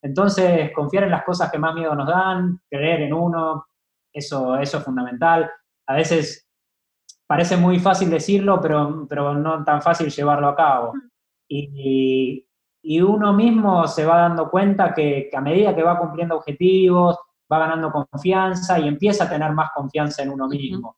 [0.03, 3.67] Entonces, confiar en las cosas que más miedo nos dan, creer en uno,
[4.17, 5.51] eso, eso es fundamental.
[5.87, 6.49] A veces
[7.27, 10.93] parece muy fácil decirlo, pero, pero no tan fácil llevarlo a cabo.
[11.49, 12.47] Y,
[12.89, 17.19] y uno mismo se va dando cuenta que, a medida que va cumpliendo objetivos,
[17.53, 20.97] va ganando confianza y empieza a tener más confianza en uno mismo.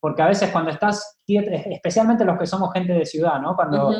[0.00, 3.54] Porque a veces cuando estás, especialmente los que somos gente de ciudad, ¿no?
[3.54, 3.92] Cuando,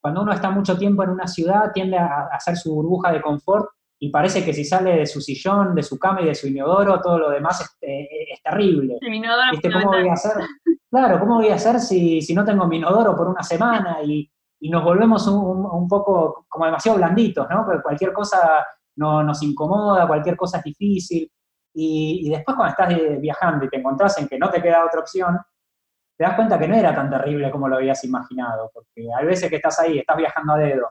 [0.00, 3.66] cuando uno está mucho tiempo en una ciudad, tiende a, hacer su burbuja de confort
[4.00, 7.00] y parece que si sale de su sillón, de su cama y de su inodoro,
[7.00, 8.06] todo lo demás es, eh,
[8.42, 8.98] terrible.
[9.72, 10.32] ¿Cómo voy a hacer?
[10.90, 13.98] Claro, ¿cómo voy a hacer si, si no tengo mi inodoro por una semana?
[14.04, 14.30] Y,
[14.60, 17.64] y nos volvemos un, poco como demasiado blanditos, ¿no?
[17.64, 21.30] Porque cualquier cosa no, nos incomoda, cualquier cosa es difícil.
[21.74, 25.38] Y, después cuando estás viajando y te encontrás en que no te queda otra opción,
[26.16, 29.48] te das cuenta que no era tan terrible como lo habías imaginado, porque hay veces
[29.48, 30.90] que estás ahí, estás viajando a dedo,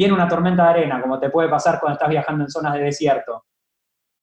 [0.00, 2.84] viene una tormenta de arena, como te puede pasar cuando estás viajando en zonas de
[2.84, 3.44] desierto,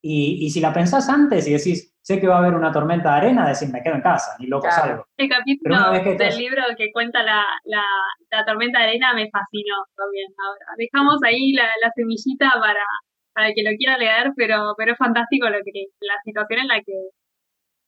[0.02, 3.18] y, si la pensás antes y decís, sé que va a haber una tormenta de
[3.18, 5.06] arena, decís, me quedo en casa, ni loco salgo.
[5.18, 10.34] El capítulo del libro que cuenta la, la, tormenta de arena me fascinó también.
[10.40, 12.86] Ahora, dejamos ahí la, la semillita para,
[13.34, 16.68] para el que lo quiera leer, pero, pero es fantástico lo que, la situación en
[16.70, 16.94] la que,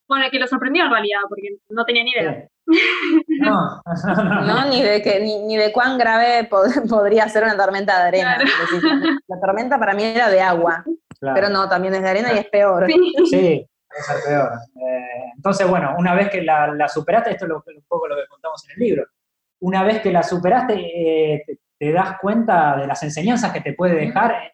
[0.10, 2.48] bueno, que lo sorprendió en realidad, porque no tenía ni idea.
[3.42, 3.82] No,
[4.46, 6.50] no, ni de que ni, ni de cuán grave
[6.90, 8.38] podría ser una tormenta de arena.
[9.28, 10.84] La tormenta para mí era de agua.
[11.20, 12.88] Pero no, también es de arena y es peor.
[13.30, 14.52] Sí, puede ser peor.
[14.76, 18.64] Eh, entonces, bueno, una vez que la, superaste, esto es un poco lo que contamos
[18.66, 19.06] en el libro,
[19.62, 21.46] una vez que la superaste, eh,
[21.78, 24.52] te, das cuenta de las enseñanzas que te puede dejar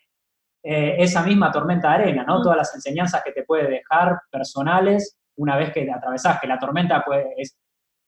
[0.64, 2.42] eh, esa misma tormenta de arena, ¿no?
[2.42, 7.04] Todas las enseñanzas que te puede dejar personales una vez que atravesás, que la tormenta
[7.06, 7.58] pues, es,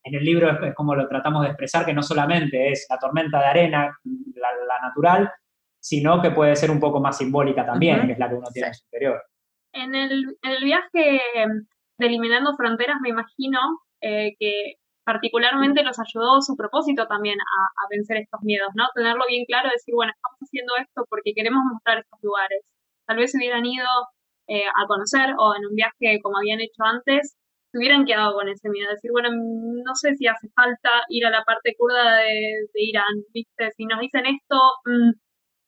[0.04, 3.38] en el libro es, como lo tratamos de expresar, que no solamente es la tormenta
[3.40, 3.98] de arena,
[4.34, 5.30] la natural,
[5.80, 8.68] sino que puede ser un poco más simbólica también, que es la que uno tiene
[8.68, 9.22] en su interior.
[9.72, 11.20] En el, en el viaje
[11.98, 13.58] de Eliminando Fronteras, me imagino
[14.00, 14.74] eh, que
[15.04, 18.84] particularmente los ayudó su propósito también a, vencer estos miedos, ¿no?
[18.94, 22.60] Tenerlo bien claro, decir, bueno, estamos haciendo esto porque queremos mostrar estos lugares.
[23.06, 23.86] Tal vez se hubieran ido
[24.48, 27.36] eh, a conocer o en un viaje como habían hecho antes,
[27.70, 31.30] se hubieran quedado con ese miedo, decir, bueno, no sé si hace falta ir a
[31.30, 33.70] la parte kurda de, Irán, ¿viste?
[33.76, 35.12] Si nos dicen esto, mm,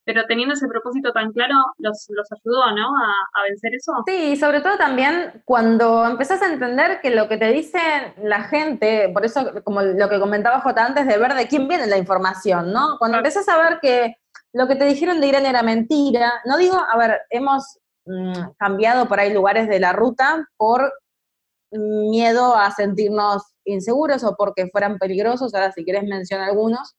[0.03, 2.87] pero teniendo ese propósito tan claro, los, los ayudó, ¿no?
[2.87, 3.93] A, vencer eso.
[4.07, 7.79] Sí, sobre todo también cuando empezás a entender que lo que te dice
[8.17, 11.85] la gente, por eso como lo que comentaba J antes, de ver de quién viene
[11.85, 12.97] la información, ¿no?
[12.97, 14.15] Cuando empezás a ver que
[14.53, 19.07] lo que te dijeron de Irán era mentira, no digo, a ver, hemos mm, cambiado
[19.07, 20.91] por ahí lugares de la ruta por
[21.71, 26.95] miedo a sentirnos inseguros o porque fueran peligrosos, ahora si quieres mencionar algunos,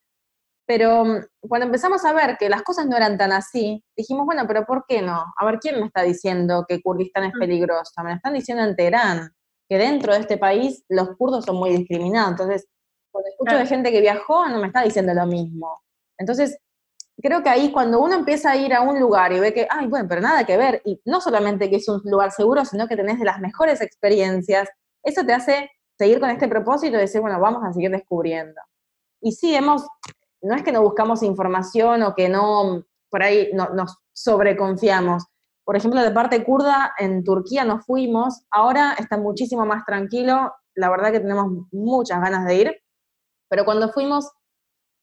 [0.67, 4.45] pero mm, cuando empezamos a ver que las cosas no eran tan así, dijimos, bueno,
[4.47, 5.25] pero ¿por qué no?
[5.37, 7.39] A ver, ¿quién me está diciendo que Kurdistán es mm.
[7.39, 7.93] peligroso?
[8.03, 9.31] Me lo están diciendo en Teherán,
[9.69, 12.33] que dentro de este país los kurdos son muy discriminados.
[12.33, 12.67] Entonces,
[13.11, 15.83] cuando escucho de gente que viajó, no me está diciendo lo mismo.
[16.19, 16.59] Entonces,
[17.21, 19.87] creo que ahí cuando uno empieza a ir a un lugar y ve que, ay,
[19.87, 22.97] bueno, pero nada que ver, y no solamente que es un lugar seguro, sino que
[22.97, 24.69] tenés de las mejores experiencias,
[25.03, 28.61] eso te hace seguir con este propósito y decir, bueno, vamos a seguir descubriendo.
[29.21, 29.87] Y sí, hemos
[30.43, 35.25] no es que no buscamos información o que no, por ahí no, nos sobreconfiamos.
[35.65, 40.91] Por ejemplo, de parte kurda, en Turquía nos fuimos, ahora está muchísimo más tranquilo, la
[40.91, 42.77] verdad que tenemos muchas ganas de ir,
[43.49, 44.31] pero cuando fuimos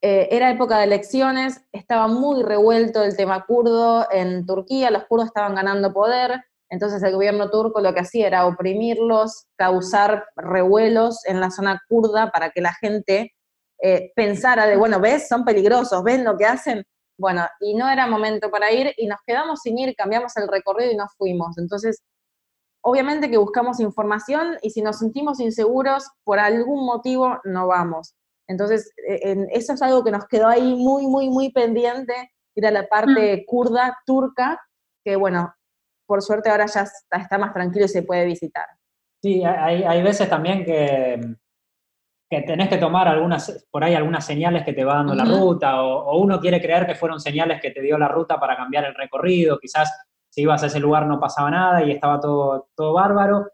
[0.02, 5.28] eh, era época de elecciones, estaba muy revuelto el tema kurdo en Turquía, los kurdos
[5.28, 11.42] estaban ganando poder, entonces el gobierno turco lo que hacía era oprimirlos, causar revuelos en
[11.42, 13.34] la zona kurda para que la gente
[13.82, 16.84] eh, pensara de, bueno, ves, son peligrosos, ven lo que hacen.
[17.18, 20.92] Bueno, y no era momento para ir y nos quedamos sin ir, cambiamos el recorrido
[20.92, 21.58] y nos fuimos.
[21.58, 22.02] Entonces,
[22.82, 28.16] obviamente que buscamos información y si nos sentimos inseguros, por algún motivo no vamos.
[28.50, 32.72] Entonces, e, eso es algo que nos quedó ahí muy, muy, muy pendiente, ir a
[32.72, 33.46] la parte mm.
[33.46, 34.60] kurda, turca,
[35.06, 35.54] que bueno,
[36.08, 38.66] por suerte ahora ya está, más tranquilo y se puede visitar.
[39.22, 41.36] Sí, hay, hay veces también que,
[42.30, 45.84] que tenés que tomar algunas, por ahí algunas señales que te va dando la ruta,
[45.84, 48.96] o, uno quiere creer que fueron señales que te dio la ruta para cambiar el
[48.96, 49.92] recorrido, quizás
[50.30, 53.48] si ibas a ese lugar no pasaba nada y estaba todo, todo bárbaro,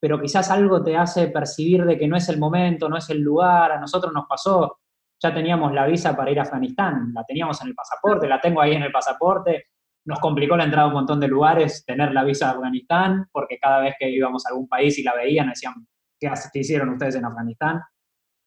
[0.00, 3.20] pero quizás algo te hace percibir de que no es el momento, no es el
[3.20, 4.78] lugar, a nosotros nos pasó,
[5.20, 8.60] ya teníamos la visa para ir a Afganistán, la teníamos en el pasaporte, la tengo
[8.60, 9.66] ahí en el pasaporte,
[10.04, 13.58] nos complicó la entrada a un montón de lugares tener la visa de Afganistán, porque
[13.58, 15.74] cada vez que íbamos a algún país y la veían decían,
[16.18, 17.82] ¿qué hicieron ustedes en Afganistán?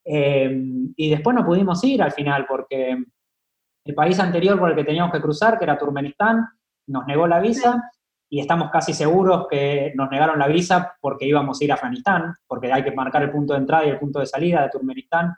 [0.03, 0.49] Eh,
[0.95, 2.97] y después no pudimos ir al final porque
[3.85, 6.47] el país anterior por el que teníamos que cruzar, que era Turkmenistán,
[6.87, 7.91] nos negó la visa
[8.33, 12.33] y estamos casi seguros que nos negaron la visa porque íbamos a ir a Afganistán,
[12.47, 15.35] porque hay que marcar el punto de entrada y el punto de salida de Turkmenistán.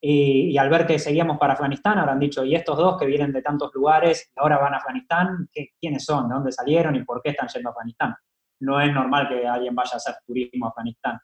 [0.00, 3.42] Y, al ver que seguíamos para Afganistán, habrán dicho, ¿y estos dos que vienen de
[3.42, 5.46] tantos lugares ahora van a Afganistán?
[5.78, 6.26] ¿Quiénes son?
[6.26, 6.96] ¿De dónde salieron?
[6.96, 8.16] ¿Y por qué están yendo a Afganistán?
[8.60, 11.20] No es normal que alguien vaya a hacer turismo a Afganistán.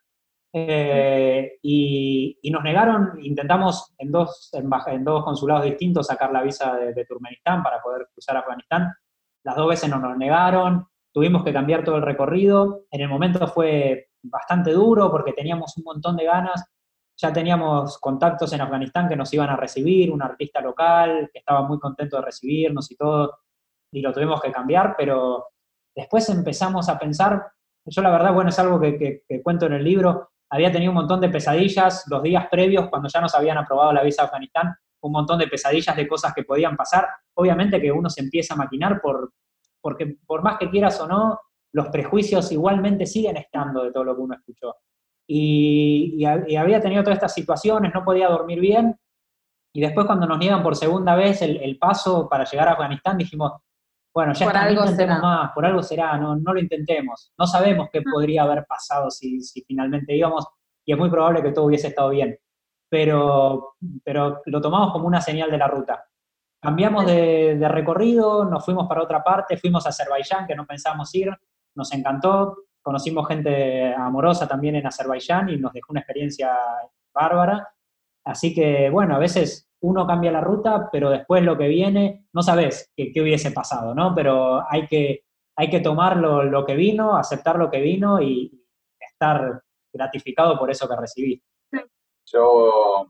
[0.52, 7.04] Eh, y, nos negaron, intentamos en dos, en, dos consulados distintos sacar la visa de,
[7.06, 8.92] Turkmenistán para poder cruzar Afganistán.
[9.42, 10.86] Las dos veces nos, nos negaron,
[11.18, 12.84] tuvimos que cambiar todo el recorrido.
[12.90, 16.64] En el momento fue bastante duro porque teníamos un montón de ganas
[17.20, 21.66] ya teníamos contactos en Afganistán que nos iban a recibir, un artista local que estaba
[21.66, 23.40] muy contento de recibirnos y todo,
[23.92, 25.48] y lo tuvimos que cambiar, pero
[25.94, 27.50] después empezamos a pensar,
[27.84, 31.20] yo la verdad, bueno, es algo que, cuento en el libro, había tenido un montón
[31.20, 35.12] de pesadillas los días previos cuando ya nos habían aprobado la visa a Afganistán, un
[35.12, 37.06] montón de pesadillas de cosas que podían pasar.
[37.34, 39.32] Obviamente que uno se empieza a maquinar por,
[39.80, 41.38] porque por más que quieras o no,
[41.72, 44.76] los prejuicios igualmente siguen estando de todo lo que uno escuchó.
[45.26, 48.98] Y, había tenido todas estas situaciones, no podía dormir bien,
[49.74, 53.52] y después cuando nos niegan por segunda vez el, paso para llegar a Afganistán, dijimos,
[54.14, 57.88] bueno, ya está, no intentemos más, por algo será, no, no lo intentemos, no sabemos
[57.92, 60.46] qué podría haber pasado si, si finalmente íbamos,
[60.84, 62.38] y es muy probable que todo hubiese estado bien,
[62.88, 66.07] pero, pero lo tomamos como una señal de la ruta.
[66.60, 71.14] Cambiamos de, de, recorrido, nos fuimos para otra parte, fuimos a Azerbaiyán, que no pensábamos
[71.14, 71.30] ir,
[71.74, 76.50] nos encantó, conocimos gente amorosa también en Azerbaiyán y nos dejó una experiencia
[77.12, 77.68] bárbara.
[78.24, 82.42] Así que, bueno, a veces uno cambia la ruta, pero después lo que viene, no
[82.42, 84.14] sabes qué, hubiese pasado, ¿no?
[84.14, 85.24] Pero hay que,
[85.56, 88.64] hay que tomar lo, que vino, aceptar lo que vino y
[88.98, 91.42] estar gratificado por eso que recibí.
[92.26, 93.06] Yo,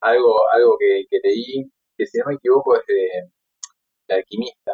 [0.00, 4.72] algo, algo que, leí, que si no me equivoco es de, alquimista,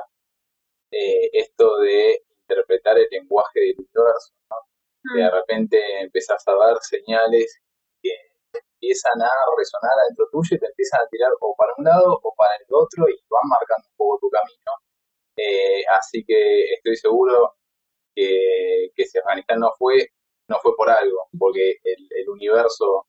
[0.93, 4.57] eh, esto de interpretar el lenguaje del universo, ¿no?
[5.03, 5.35] Que de mm.
[5.35, 7.61] repente empezás a dar señales
[8.01, 8.11] que
[8.53, 12.35] empiezan a resonar adentro tuyo y te empiezan a tirar o para un lado o
[12.37, 14.72] para el otro y van marcando un poco tu camino.
[15.37, 17.55] Eh, así que estoy seguro
[18.14, 20.12] que, que, si Afganistán no fue,
[20.49, 23.07] no fue por algo, porque el, universo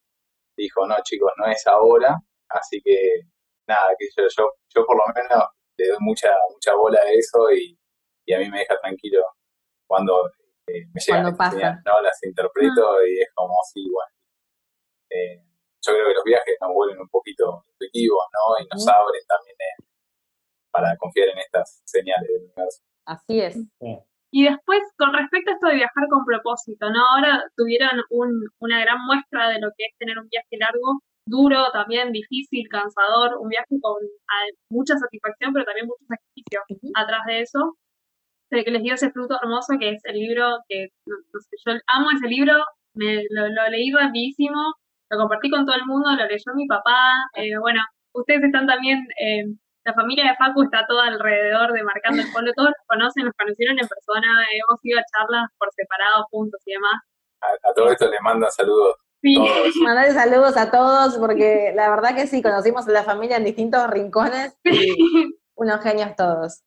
[0.57, 2.17] dijo, no chicos, no es ahora,
[2.49, 3.21] así que
[3.67, 5.43] nada, que yo, yo, yo por lo menos
[5.77, 7.77] le doy mucha, mucha bola a eso y,
[8.25, 9.23] y a mí me deja tranquilo
[9.87, 10.13] cuando
[10.67, 11.23] eh, me llegan
[11.85, 12.01] ¿no?
[12.01, 13.07] Las interpreto ah.
[13.07, 14.07] y es como así igual.
[15.09, 15.41] Eh,
[15.85, 18.63] yo creo que los viajes nos vuelven un poquito intuitivos, ¿no?
[18.63, 19.83] Y nos abren también eh,
[20.71, 22.83] para confiar en estas señales del universo.
[23.05, 23.55] Así es.
[24.31, 26.99] Y después, con respecto a esto de viajar con propósito, ¿no?
[27.15, 31.71] Ahora tuvieron un, una gran muestra de lo que es tener un viaje largo, duro
[31.73, 33.95] también, difícil, cansador, un viaje con
[34.69, 36.61] mucha satisfacción, pero también mucho sacrificio
[36.95, 37.75] atrás de eso
[38.63, 42.53] que les dio ese fruto hermoso que es el libro que, yo amo ese libro,
[42.93, 44.75] me, lo, leí rapidísimo,
[45.09, 46.99] lo compartí con todo el mundo, lo leyó mi papá,
[47.35, 47.81] eh, bueno,
[48.13, 49.43] ustedes están también, eh,
[49.83, 53.33] la familia de Facu está toda alrededor de Marcando el Polo, todos los conocen, los
[53.37, 57.01] conocieron en persona, hemos ido a charlas por separado juntos y demás.
[57.41, 58.95] A, todo esto les mandan saludos.
[59.25, 59.35] Sí.
[59.83, 63.89] Mandarle saludos a todos, porque la verdad que sí, conocimos a la familia en distintos
[63.89, 64.93] rincones y
[65.55, 66.63] unos genios todos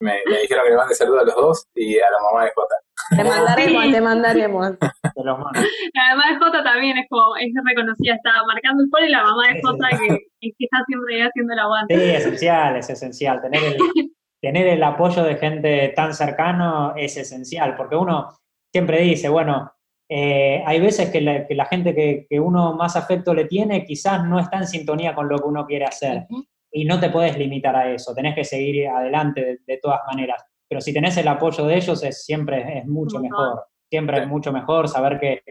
[0.00, 2.74] me, dijeron que le mande saludos a los dos y a la mamá de Jota.
[3.16, 4.76] Te mandaremos, te mandaremos.
[5.14, 9.22] La mamá de Jota también es como, es reconocida, está marcando el polo y la
[9.22, 11.96] mamá de Jota que, está siempre haciendo el aguante.
[11.96, 13.40] Sí, esencial, es esencial.
[13.40, 13.76] Tener el,
[14.42, 18.36] tener el apoyo de gente tan cercano es esencial, porque uno
[18.72, 19.72] siempre dice, bueno,
[20.08, 23.84] eh, hay veces que la, que la gente que, que, uno más afecto le tiene
[23.84, 26.26] quizás no está en sintonía con lo que uno quiere hacer.
[26.70, 30.44] Y no te puedes limitar a eso, tenés que seguir adelante de, todas maneras.
[30.68, 34.52] Pero si tenés el apoyo de ellos es siempre es mucho mejor, siempre es mucho
[34.52, 35.42] mejor saber que,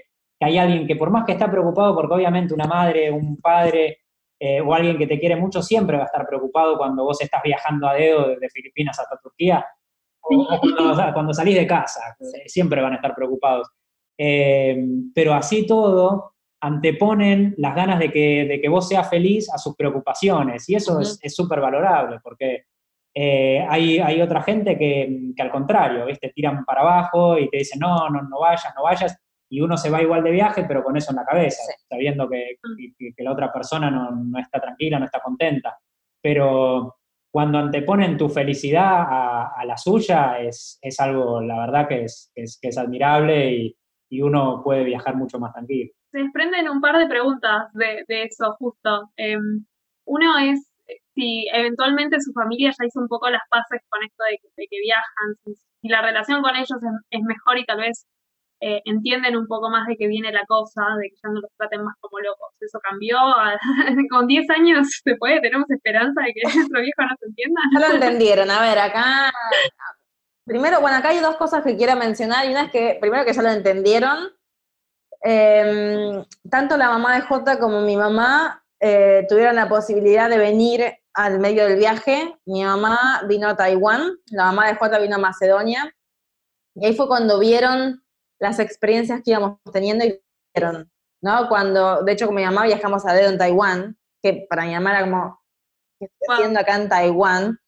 [0.42, 4.00] hay alguien que por más que está preocupado, porque obviamente una madre, un padre
[4.40, 7.42] eh, o alguien que te quiere mucho siempre va a estar preocupado cuando vos estás
[7.42, 9.66] viajando a dedo desde Filipinas hasta Turquía,
[10.22, 10.60] o,
[11.14, 13.70] cuando, salís de casa, siempre van a estar preocupados.
[14.18, 14.78] Eh,
[15.14, 19.76] pero así todo, anteponen las ganas de que, de que vos seas feliz a sus
[19.76, 20.68] preocupaciones.
[20.70, 22.66] Y eso es súper valorable, porque
[23.18, 27.60] eh, hay, hay, otra gente que, que, al contrario, te tiran para abajo y te
[27.60, 29.18] dicen, no, no, no vayas, no vayas,
[29.50, 32.58] y uno se va igual de viaje, pero con eso en la cabeza, sabiendo que,
[33.16, 35.78] que, la otra persona no, no, está tranquila, no está contenta.
[36.22, 36.98] Pero
[37.32, 42.32] cuando anteponen tu felicidad a, a la suya, es, es, algo, la verdad, que es,
[42.36, 43.78] es, que es admirable y,
[44.10, 45.92] y uno puede viajar mucho más tranquilo.
[46.12, 49.10] Se desprenden un par de preguntas de, eso, justo.
[49.18, 49.66] Em,
[50.06, 50.72] uno es
[51.14, 55.56] si eventualmente su familia ya hizo un poco las paces con esto de que, viajan,
[55.82, 56.80] si, la relación con ellos
[57.10, 58.06] es, mejor y tal vez
[58.62, 61.52] eh, entienden un poco más de que viene la cosa, de que ya no los
[61.58, 62.50] traten más como locos.
[62.60, 63.18] Eso cambió.
[64.10, 67.62] con 10 años se puede, tenemos esperanza de que nuestro viejo no se entienda.
[67.74, 68.50] Ya lo entendieron.
[68.50, 69.32] A ver, acá.
[70.46, 72.46] Primero, bueno, acá hay dos cosas que quiero mencionar.
[72.46, 74.30] Y una es que, primero, que ya lo entendieron.
[75.22, 80.98] Em, tanto la mamá de Jota como mi mamá eh, tuvieron la posibilidad de venir
[81.16, 82.38] al medio del viaje.
[82.46, 85.96] Mi mamá vino a Taiwán, la mamá de Jota vino a Macedonia.
[86.76, 88.04] Y ahí fue cuando vieron
[88.40, 90.22] las experiencias que íbamos teniendo y
[90.54, 90.92] vieron,
[91.22, 91.48] ¿no?
[91.50, 94.92] Cuando, de hecho, con mi mamá viajamos a dedo en Taiwán, que para mi mamá
[94.92, 95.42] era como,
[96.00, 97.60] ¿qué estoy haciendo acá en Taiwán?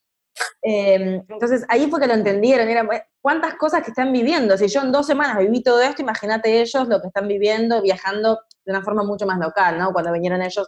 [0.61, 2.87] Em, entonces ahí fue que lo entendieron, era,
[3.21, 4.57] ¿cuántas cosas que están viviendo?
[4.57, 8.39] Si yo en dos semanas viví todo esto, imagínate ellos lo que están viviendo, viajando
[8.65, 9.93] de una forma mucho más local, ¿no?
[9.93, 10.67] Cuando vinieron ellos,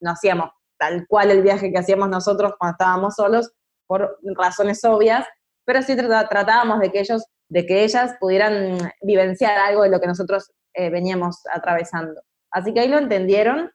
[0.00, 3.50] no hacíamos tal cual el viaje que hacíamos nosotros cuando estábamos solos,
[3.86, 5.26] por razones obvias,
[5.64, 10.06] pero sí tratábamos de que ellos de que ellas pudieran vivenciar algo de lo que
[10.06, 12.20] nosotros eh, veníamos atravesando.
[12.50, 13.70] Así que ahí lo entendieron.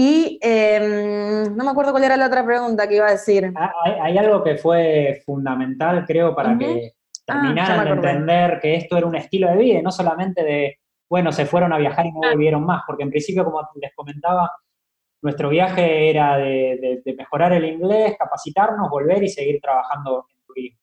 [0.00, 3.52] Y em, no me acuerdo cuál era la otra pregunta que iba a decir.
[3.56, 8.96] Ah, hay, algo que fue fundamental, creo, para que ah, terminaran de entender que esto
[8.96, 10.78] era un estilo de vida y no solamente de,
[11.10, 14.52] bueno, se fueron a viajar y no volvieron más, porque en principio, como les comentaba,
[15.20, 20.80] nuestro viaje era de mejorar el inglés, capacitarnos, volver y seguir trabajando en turismo.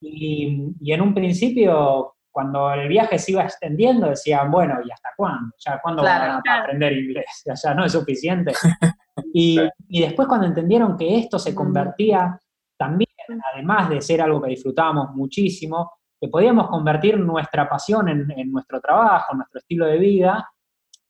[0.00, 5.54] Y, en un principio, cuando el viaje se iba extendiendo, decían, bueno, ¿y hasta cuándo?
[5.58, 7.24] ¿Ya cuándo van a aprender inglés?
[7.64, 8.52] Ya, no es suficiente.
[9.32, 9.58] Y,
[9.88, 12.38] después cuando entendieron que esto se convertía
[12.76, 13.08] también,
[13.54, 19.32] además de ser algo que disfrutábamos muchísimo, que podíamos convertir nuestra pasión en, nuestro trabajo,
[19.32, 20.50] en nuestro estilo de vida,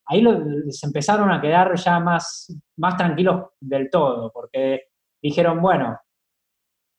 [0.07, 0.25] ahí
[0.71, 5.99] se empezaron a quedar ya más, más tranquilos del todo, porque dijeron, bueno,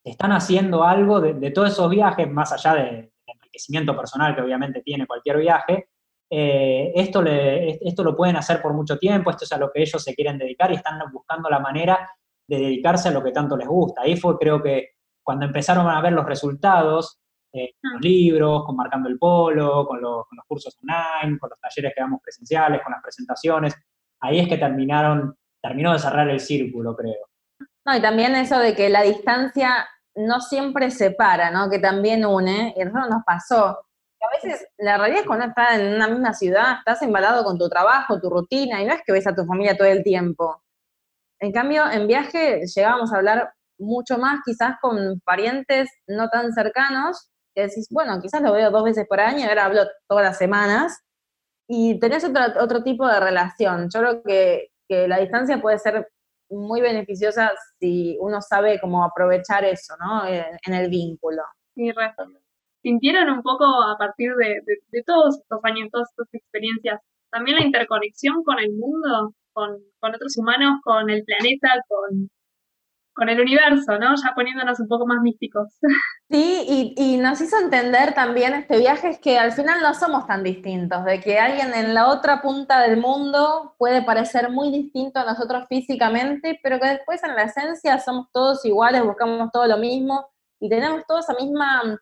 [0.03, 3.11] están haciendo algo de, todos esos viajes, más allá del
[3.57, 5.89] enriquecimiento personal que obviamente tiene cualquier viaje,
[6.29, 10.03] eh, esto, esto lo pueden hacer por mucho tiempo, esto es a lo que ellos
[10.03, 12.09] se quieren dedicar y están buscando la manera
[12.47, 14.01] de dedicarse a lo que tanto les gusta.
[14.01, 14.91] Ahí fue creo que
[15.23, 17.19] cuando empezaron a ver los resultados,
[17.53, 21.49] eh, con los libros, con Marcando el Polo, con los, con los cursos online, con
[21.49, 23.75] los talleres que damos presenciales, con las presentaciones,
[24.21, 27.29] ahí es que terminaron, terminó de cerrar el círculo, creo.
[27.85, 29.87] No, y también eso de que la distancia
[30.17, 31.69] no siempre separa, ¿no?
[31.69, 33.65] Que también une, y a nosotros nos pasó.
[34.19, 37.69] A veces la realidad es cuando estás en una misma ciudad, estás embalado con tu
[37.69, 40.63] trabajo, tu rutina, y no es que ves a tu familia todo el tiempo.
[41.39, 47.29] En cambio, en viaje llegábamos a hablar mucho más quizás con parientes no tan cercanos,
[47.53, 50.99] que decís, bueno, quizás lo veo dos veces por año, ahora hablo todas las semanas,
[51.69, 53.89] y tenés otro, otro tipo de relación.
[53.93, 56.07] Yo creo que, que la distancia puede ser
[56.49, 60.25] muy beneficiosa si uno sabe cómo aprovechar eso, ¿no?
[60.27, 61.43] En, el vínculo.
[61.75, 61.91] Sí,
[62.81, 68.43] ¿Sintieron un poco a partir de, todos estos años, todas estas experiencias, también la interconexión
[68.43, 72.29] con el mundo, con, con otros humanos, con el planeta, con,
[73.17, 74.15] con el universo, ¿no?
[74.15, 75.67] Ya poniéndonos un poco más místicos.
[76.29, 80.43] Sí, y, nos hizo entender también este viaje es que al final no somos tan
[80.43, 85.23] distintos, de que alguien en la otra punta del mundo puede parecer muy distinto a
[85.23, 90.27] nosotros físicamente, pero que después en la esencia somos todos iguales, buscamos todo lo mismo
[90.59, 91.97] y tenemos toda esa misma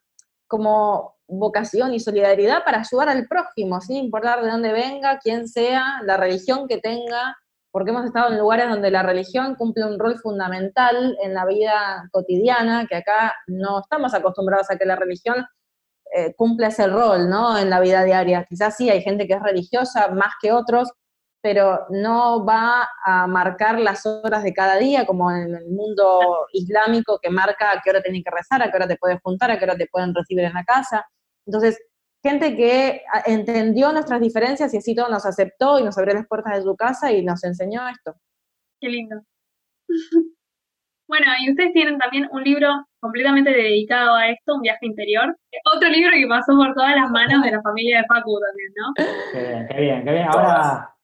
[0.48, 6.02] como vocación y solidaridad para ayudar al prójimo, sin importar de dónde venga, quién sea,
[6.04, 7.38] la religión que tenga,
[7.76, 12.08] porque hemos estado en lugares donde la religión cumple un rol fundamental en la vida
[12.10, 15.46] cotidiana, que acá no estamos acostumbrados a que la religión
[16.16, 17.58] eh, cumpla ese rol, ¿no?
[17.58, 18.46] En la vida diaria.
[18.48, 20.90] Quizás sí hay gente que es religiosa más que otros,
[21.42, 27.20] pero no va a marcar las horas de cada día, como en el mundo islámico,
[27.22, 29.60] que marca a qué hora tienen que rezar, a qué hora te puedes juntar, a
[29.60, 31.06] qué hora te pueden recibir en la casa.
[31.46, 31.78] Entonces,
[32.26, 36.28] gente que ah, entendió nuestras diferencias y así todo nos aceptó y nos abrió las
[36.28, 38.16] puertas de su casa y nos enseñó esto.
[38.82, 39.22] Qué lindo.
[41.08, 42.68] Bueno, y ustedes tienen también un libro
[43.00, 45.38] completamente dedicado a esto, Un viaje interior.
[45.76, 49.32] Otro libro que pasó por todas las manos de la familia de Facu también, ¿no?
[49.32, 50.28] Qué bien, qué bien, qué bien.
[50.28, 50.96] Ahora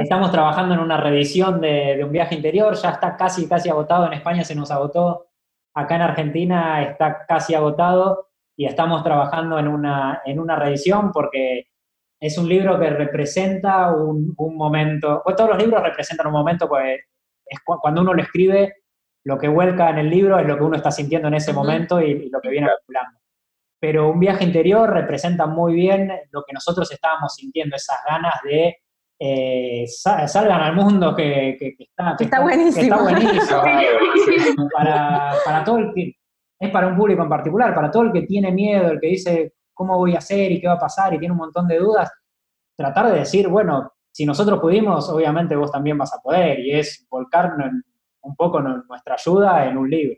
[0.00, 4.06] estamos trabajando en una revisión de, de, un viaje interior, ya está casi, casi agotado.
[4.06, 5.26] En España se nos agotó,
[5.74, 11.68] acá en Argentina está casi agotado y estamos trabajando en una, en una reedición porque
[12.18, 16.98] es un libro que representa un, momento, pues todos los libros representan un momento, pues
[17.44, 18.74] es cuando uno lo escribe,
[19.24, 22.00] lo que vuelca en el libro es lo que uno está sintiendo en ese momento
[22.00, 23.18] y, lo que viene acumulando.
[23.78, 28.76] pero un viaje interior representa muy bien lo que nosotros estábamos sintiendo, esas ganas de
[29.18, 32.96] eh, salgan al mundo que, está, está, buenísimo.
[34.76, 36.16] para, para todo el que,
[36.58, 39.54] es para un público en particular, para todo el que tiene miedo, el que dice
[39.74, 42.10] cómo voy a hacer y qué va a pasar y tiene un montón de dudas,
[42.76, 47.06] tratar de decir, bueno, si nosotros pudimos, obviamente vos también vas a poder, y es
[47.10, 47.54] volcar
[48.22, 50.16] un poco nuestra ayuda en un libro.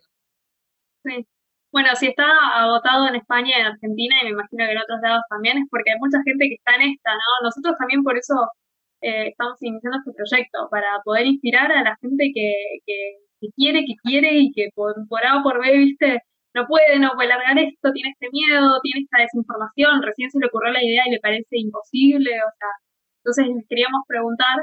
[1.05, 1.27] Sí.
[1.73, 2.25] Bueno, si está
[2.55, 5.65] agotado en España y en Argentina, y me imagino que en otros lados también, es
[5.69, 7.47] porque hay mucha gente que está en esta, ¿no?
[7.49, 8.35] Nosotros también por eso
[9.01, 12.55] eh, estamos iniciando este proyecto, para poder inspirar a la gente que,
[12.87, 13.19] que,
[13.55, 16.23] quiere, que quiere y que por, por A o por B, viste,
[16.55, 20.47] no puede, no puede largar esto, tiene este miedo, tiene esta desinformación, recién se le
[20.47, 22.69] ocurrió la idea y le parece imposible, o sea,
[23.23, 24.57] entonces les queríamos preguntar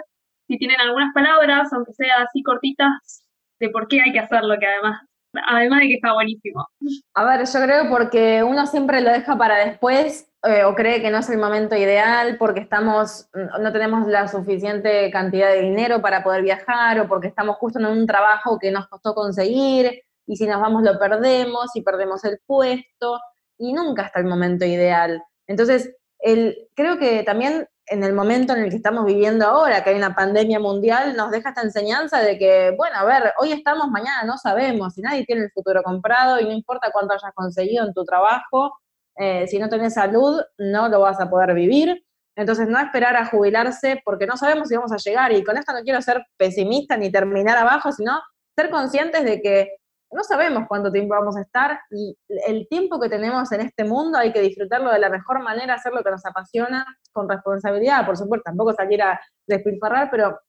[0.47, 3.25] si tienen algunas palabras, aunque sea así cortitas,
[3.59, 5.01] de por qué hay que hacerlo, que además,
[5.47, 6.67] además de que está buenísimo.
[7.13, 11.09] A ver, yo creo porque uno siempre lo deja para después eh, o cree que
[11.09, 16.23] no es el momento ideal porque estamos, no tenemos la suficiente cantidad de dinero para
[16.23, 20.45] poder viajar o porque estamos justo en un trabajo que nos costó conseguir y si
[20.45, 23.19] nos vamos lo perdemos y perdemos el puesto
[23.57, 25.21] y nunca está el momento ideal.
[25.47, 29.91] Entonces, el, creo que también en el momento en el que estamos viviendo ahora, que
[29.91, 33.89] hay una pandemia mundial, nos deja esta enseñanza de que, bueno, a ver, hoy estamos,
[33.89, 37.85] mañana no sabemos, y nadie tiene el futuro comprado y no importa cuánto hayas conseguido
[37.85, 38.73] en tu trabajo,
[39.17, 42.03] eh, si no tenés salud, no lo vas a poder vivir.
[42.35, 45.31] Entonces, no esperar a jubilarse porque no sabemos si vamos a llegar.
[45.31, 48.19] Y con esto no quiero ser pesimista ni terminar abajo, sino
[48.57, 49.69] ser conscientes de que
[50.15, 54.17] no sabemos cuánto tiempo vamos a estar y el tiempo que tenemos en este mundo
[54.17, 58.17] hay que disfrutarlo de la mejor manera, hacer lo que nos apasiona con responsabilidad, por
[58.17, 60.39] supuesto, tampoco salir a despilfarrar, pero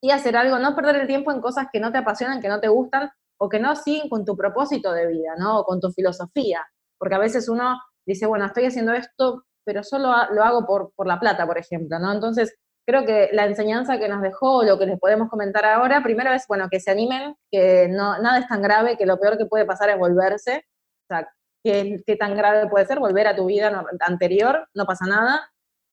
[0.00, 2.60] sí hacer algo, no perder el tiempo en cosas que no te apasionan, que no
[2.60, 5.58] te gustan o que no siguen con tu propósito de vida, ¿no?
[5.58, 6.64] O con tu filosofía,
[6.98, 11.06] porque a veces uno dice, bueno, estoy haciendo esto, pero solo lo hago por, por
[11.06, 12.12] la plata, por ejemplo, ¿no?
[12.12, 12.54] Entonces,
[12.86, 16.46] creo que la enseñanza que nos dejó, lo que les podemos comentar ahora, primero es,
[16.46, 19.64] bueno, que se animen, que no, nada es tan grave, que lo peor que puede
[19.64, 20.64] pasar es volverse.
[21.08, 21.28] O sea,
[21.64, 22.98] ¿qué, tan grave puede ser?
[22.98, 25.50] Volver a tu vida anterior, no pasa nada.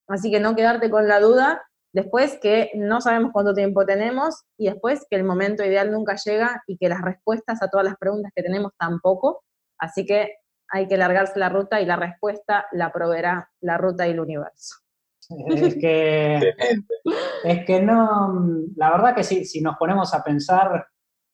[0.08, 1.62] Así que no quedarte con la duda.
[1.92, 6.62] Después que no sabemos cuánto tiempo tenemos y después que el momento ideal nunca llega
[6.68, 9.42] y que las respuestas a todas las preguntas que tenemos tampoco.
[9.78, 10.36] Así que
[10.68, 14.76] hay que largarse la ruta y la respuesta la proveerá la ruta y el universo.
[15.30, 16.54] Es que,
[17.44, 18.34] es que no,
[18.76, 20.86] la verdad que si, si nos ponemos a pensar,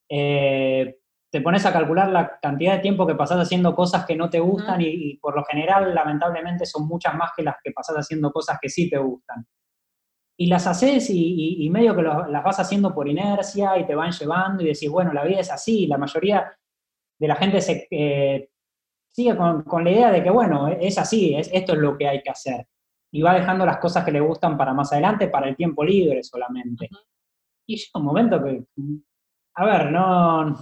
[0.09, 0.99] eh,
[1.31, 4.39] te pones a calcular la cantidad de tiempo que pasas haciendo cosas que no te
[4.39, 8.59] gustan y, por lo general, lamentablemente, son muchas más que las que pasas haciendo cosas
[8.61, 9.47] que sí te gustan.
[10.39, 14.63] Y las haces y, medio que las vas haciendo por inercia y te van llevando
[14.63, 15.87] y decís, bueno, la vida es así.
[15.87, 16.53] La mayoría
[17.19, 18.51] de la gente se, eh,
[19.09, 22.07] sigue con, con, la idea de que, bueno, es así, es, esto es lo que
[22.07, 22.67] hay que hacer
[23.11, 26.23] y va dejando las cosas que le gustan para más adelante, para el tiempo libre
[26.23, 26.89] solamente.
[27.67, 28.65] Y llega un momento que,
[29.55, 30.55] a ver, no,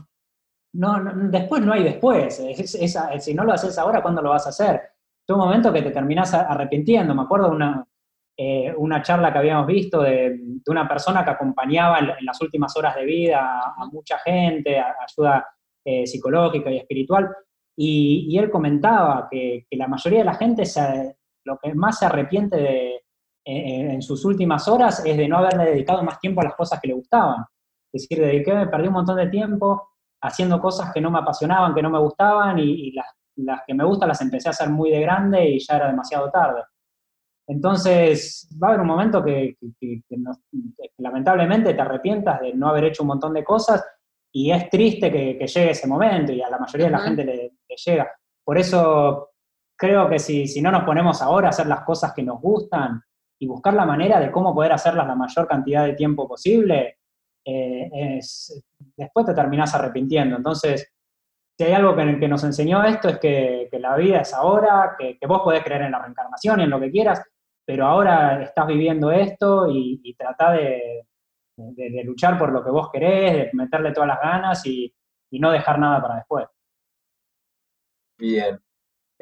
[0.75, 2.43] no, después no hay después.
[3.19, 4.77] si no lo haces ahora, ¿cuándo lo vas a hacer?
[5.27, 7.15] Es un momento que te terminás arrepintiendo.
[7.15, 7.87] Me acuerdo de una,
[8.37, 12.95] eh, una charla que habíamos visto de, una persona que acompañaba en, las últimas horas
[12.97, 15.47] de vida a, mucha gente, a, ayuda
[15.85, 17.31] eh, psicológica y espiritual,
[17.77, 22.07] y, él comentaba que, que, la mayoría de la gente se, lo que más se
[22.07, 23.05] arrepiente de,
[23.45, 26.89] en, sus últimas horas es de no haberle dedicado más tiempo a las cosas que
[26.89, 27.45] le gustaban.
[27.93, 29.91] Es decir, dediqué, me perdí un montón de tiempo
[30.23, 33.85] haciendo cosas que no me apasionaban, que no me gustaban, y, las, las, que me
[33.85, 36.63] gustan las empecé a hacer muy de grande y ya era demasiado tarde.
[37.47, 39.57] Entonces, va a haber un momento que,
[40.99, 43.85] lamentablemente te arrepientas de no haber hecho un montón de cosas
[44.33, 47.37] y es triste que, llegue ese momento y a la mayoría de la gente le,
[47.69, 48.11] le, llega.
[48.43, 49.34] Por eso
[49.85, 53.03] creo que si, si no nos ponemos ahora a hacer las cosas que nos gustan
[53.39, 56.99] y buscar la manera de cómo poder hacerlas la mayor cantidad de tiempo posible,
[57.45, 58.21] eh,
[58.97, 60.37] después te terminás arrepintiendo.
[60.37, 60.91] Entonces,
[61.57, 65.19] si hay algo que, que nos enseñó esto es que, la vida es ahora, que,
[65.27, 67.23] vos podés creer en la reencarnación y en lo que quieras,
[67.67, 71.07] pero ahora estás viviendo esto y, y tratá de,
[71.57, 74.93] de, luchar por lo que vos querés, de meterle todas las ganas y,
[75.31, 76.47] y no dejar nada para después.
[78.19, 78.59] Bien,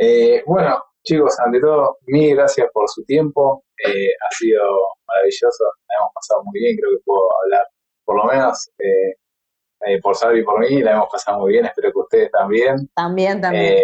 [0.05, 3.63] eh, bueno, chicos, ante todo, mil gracias por su tiempo.
[3.87, 4.61] Eh, ha sido
[5.07, 7.67] maravilloso, la hemos pasado muy bien, creo que puedo hablar,
[8.05, 11.93] por lo menos eh, por Sabri y por mí, la hemos pasado muy bien, espero
[11.93, 12.77] que ustedes también.
[12.97, 13.79] También, también.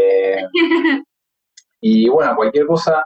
[1.80, 3.04] y bueno, cualquier cosa,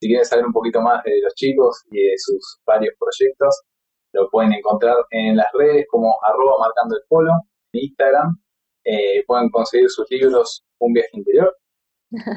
[0.00, 3.60] si quieren saber un poquito más de los chicos y de sus varios proyectos,
[4.12, 7.32] lo pueden encontrar en las redes como arroba marcando el polo,
[7.72, 8.40] en Instagram.
[9.26, 11.56] pueden conseguir sus libros Un viaje interior,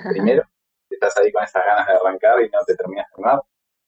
[0.09, 0.43] primero,
[0.89, 3.43] estás ahí con esas ganas de arrancar y no te terminas de armar.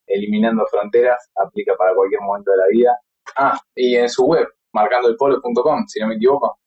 [0.07, 2.99] Eliminando fronteras aplica para cualquier momento de la vida.
[3.35, 6.59] Ah, y en su web, marcandoelpolo.com, si no me equivoco.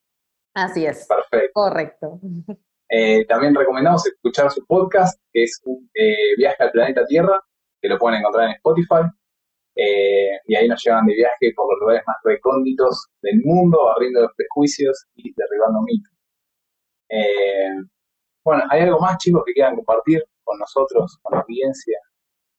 [0.53, 1.07] Así es.
[1.07, 1.51] Perfecto.
[1.53, 2.19] Correcto.
[2.93, 7.39] Eh, también recomendamos escuchar su podcast, que es un eh, viaje al planeta Tierra,
[7.81, 9.07] que lo pueden encontrar en Spotify.
[9.77, 14.23] Eh, y ahí nos llevan de viaje por los lugares más recónditos del mundo, barriendo
[14.23, 16.11] los prejuicios y derribando mitos.
[18.43, 21.97] Bueno, ¿hay algo más, chicos, que quieran compartir con nosotros, con la audiencia?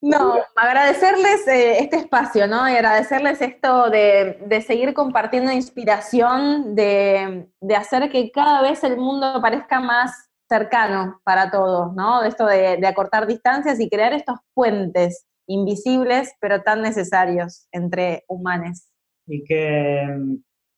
[0.02, 2.68] No, agradecerles eh, este espacio, ¿no?
[2.68, 8.96] Y agradecerles esto de, de seguir compartiendo inspiración, de, de, hacer que cada vez el
[8.96, 12.20] mundo parezca más cercano para todos, ¿no?
[12.20, 18.24] De esto de, de acortar distancias y crear estos puentes invisibles, pero tan necesarios entre
[18.26, 18.88] humanos.
[19.26, 20.34] Y que mm,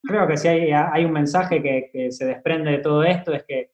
[0.07, 3.43] creo que si hay, hay un mensaje que, que se desprende de todo esto, es
[3.49, 3.71] que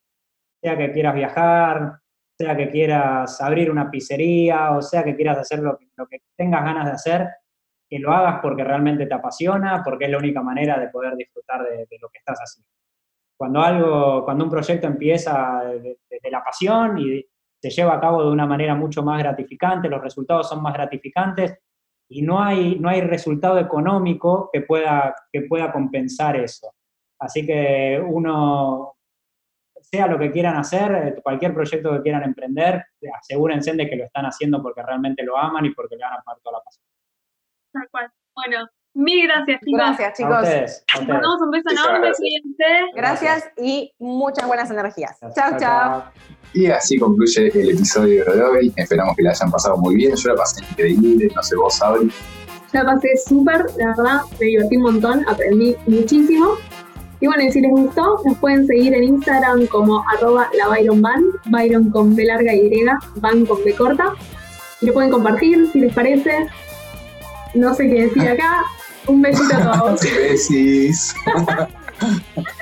[0.62, 2.00] sea que quieras viajar,
[2.38, 6.86] sea que quieras abrir una pizzería, o sea que quieras hacer lo que, tengas ganas
[6.86, 7.28] de hacer,
[7.88, 11.62] que lo hagas porque realmente te apasiona, porque es la única manera de poder disfrutar
[11.64, 12.70] de, de lo que estás haciendo.
[13.40, 17.24] Cuando algo, cuando un proyecto empieza desde de, la pasión y
[17.58, 21.58] se lleva a cabo de una manera mucho más gratificante, los resultados son más gratificantes
[22.11, 26.70] y no hay, no hay resultado económico que pueda, que pueda compensar eso.
[27.18, 28.96] Así que uno,
[29.93, 32.84] sea lo que quieran hacer, eh, cualquier proyecto que quieran emprender,
[33.18, 36.22] asegúrense de que lo están haciendo porque realmente lo aman y porque le van a
[36.22, 36.84] poner toda la pasión.
[37.72, 38.11] Tal cual.
[38.34, 39.80] Bueno, mil gracias, chicos.
[39.80, 40.32] Gracias, chicos.
[40.32, 41.09] A ustedes, a ustedes.
[41.09, 42.93] mandamos un beso enorme, cuídense.
[42.95, 45.18] Gracias y muchas buenas energías.
[45.34, 46.05] Chao, chao.
[46.53, 48.72] Y así concluye el episodio de hoy.
[48.76, 50.14] Esperamos que la hayan pasado muy bien.
[50.14, 52.11] Yo la pasé increíble, no sé vos, Sabri.
[52.72, 56.57] La pasé súper, la verdad, me divertí un montón, aprendí muchísimo.
[57.21, 61.03] Y bueno, y si les gustó, nos pueden seguir en Instagram como arroba la Byron
[61.47, 62.71] Byron con B larga y,
[63.16, 64.14] Van con B corta.
[64.81, 66.49] Y lo pueden compartir si les parece.
[67.55, 68.64] No sé qué decir acá.
[69.07, 70.01] Un besito a todos.
[70.16, 71.14] Besis.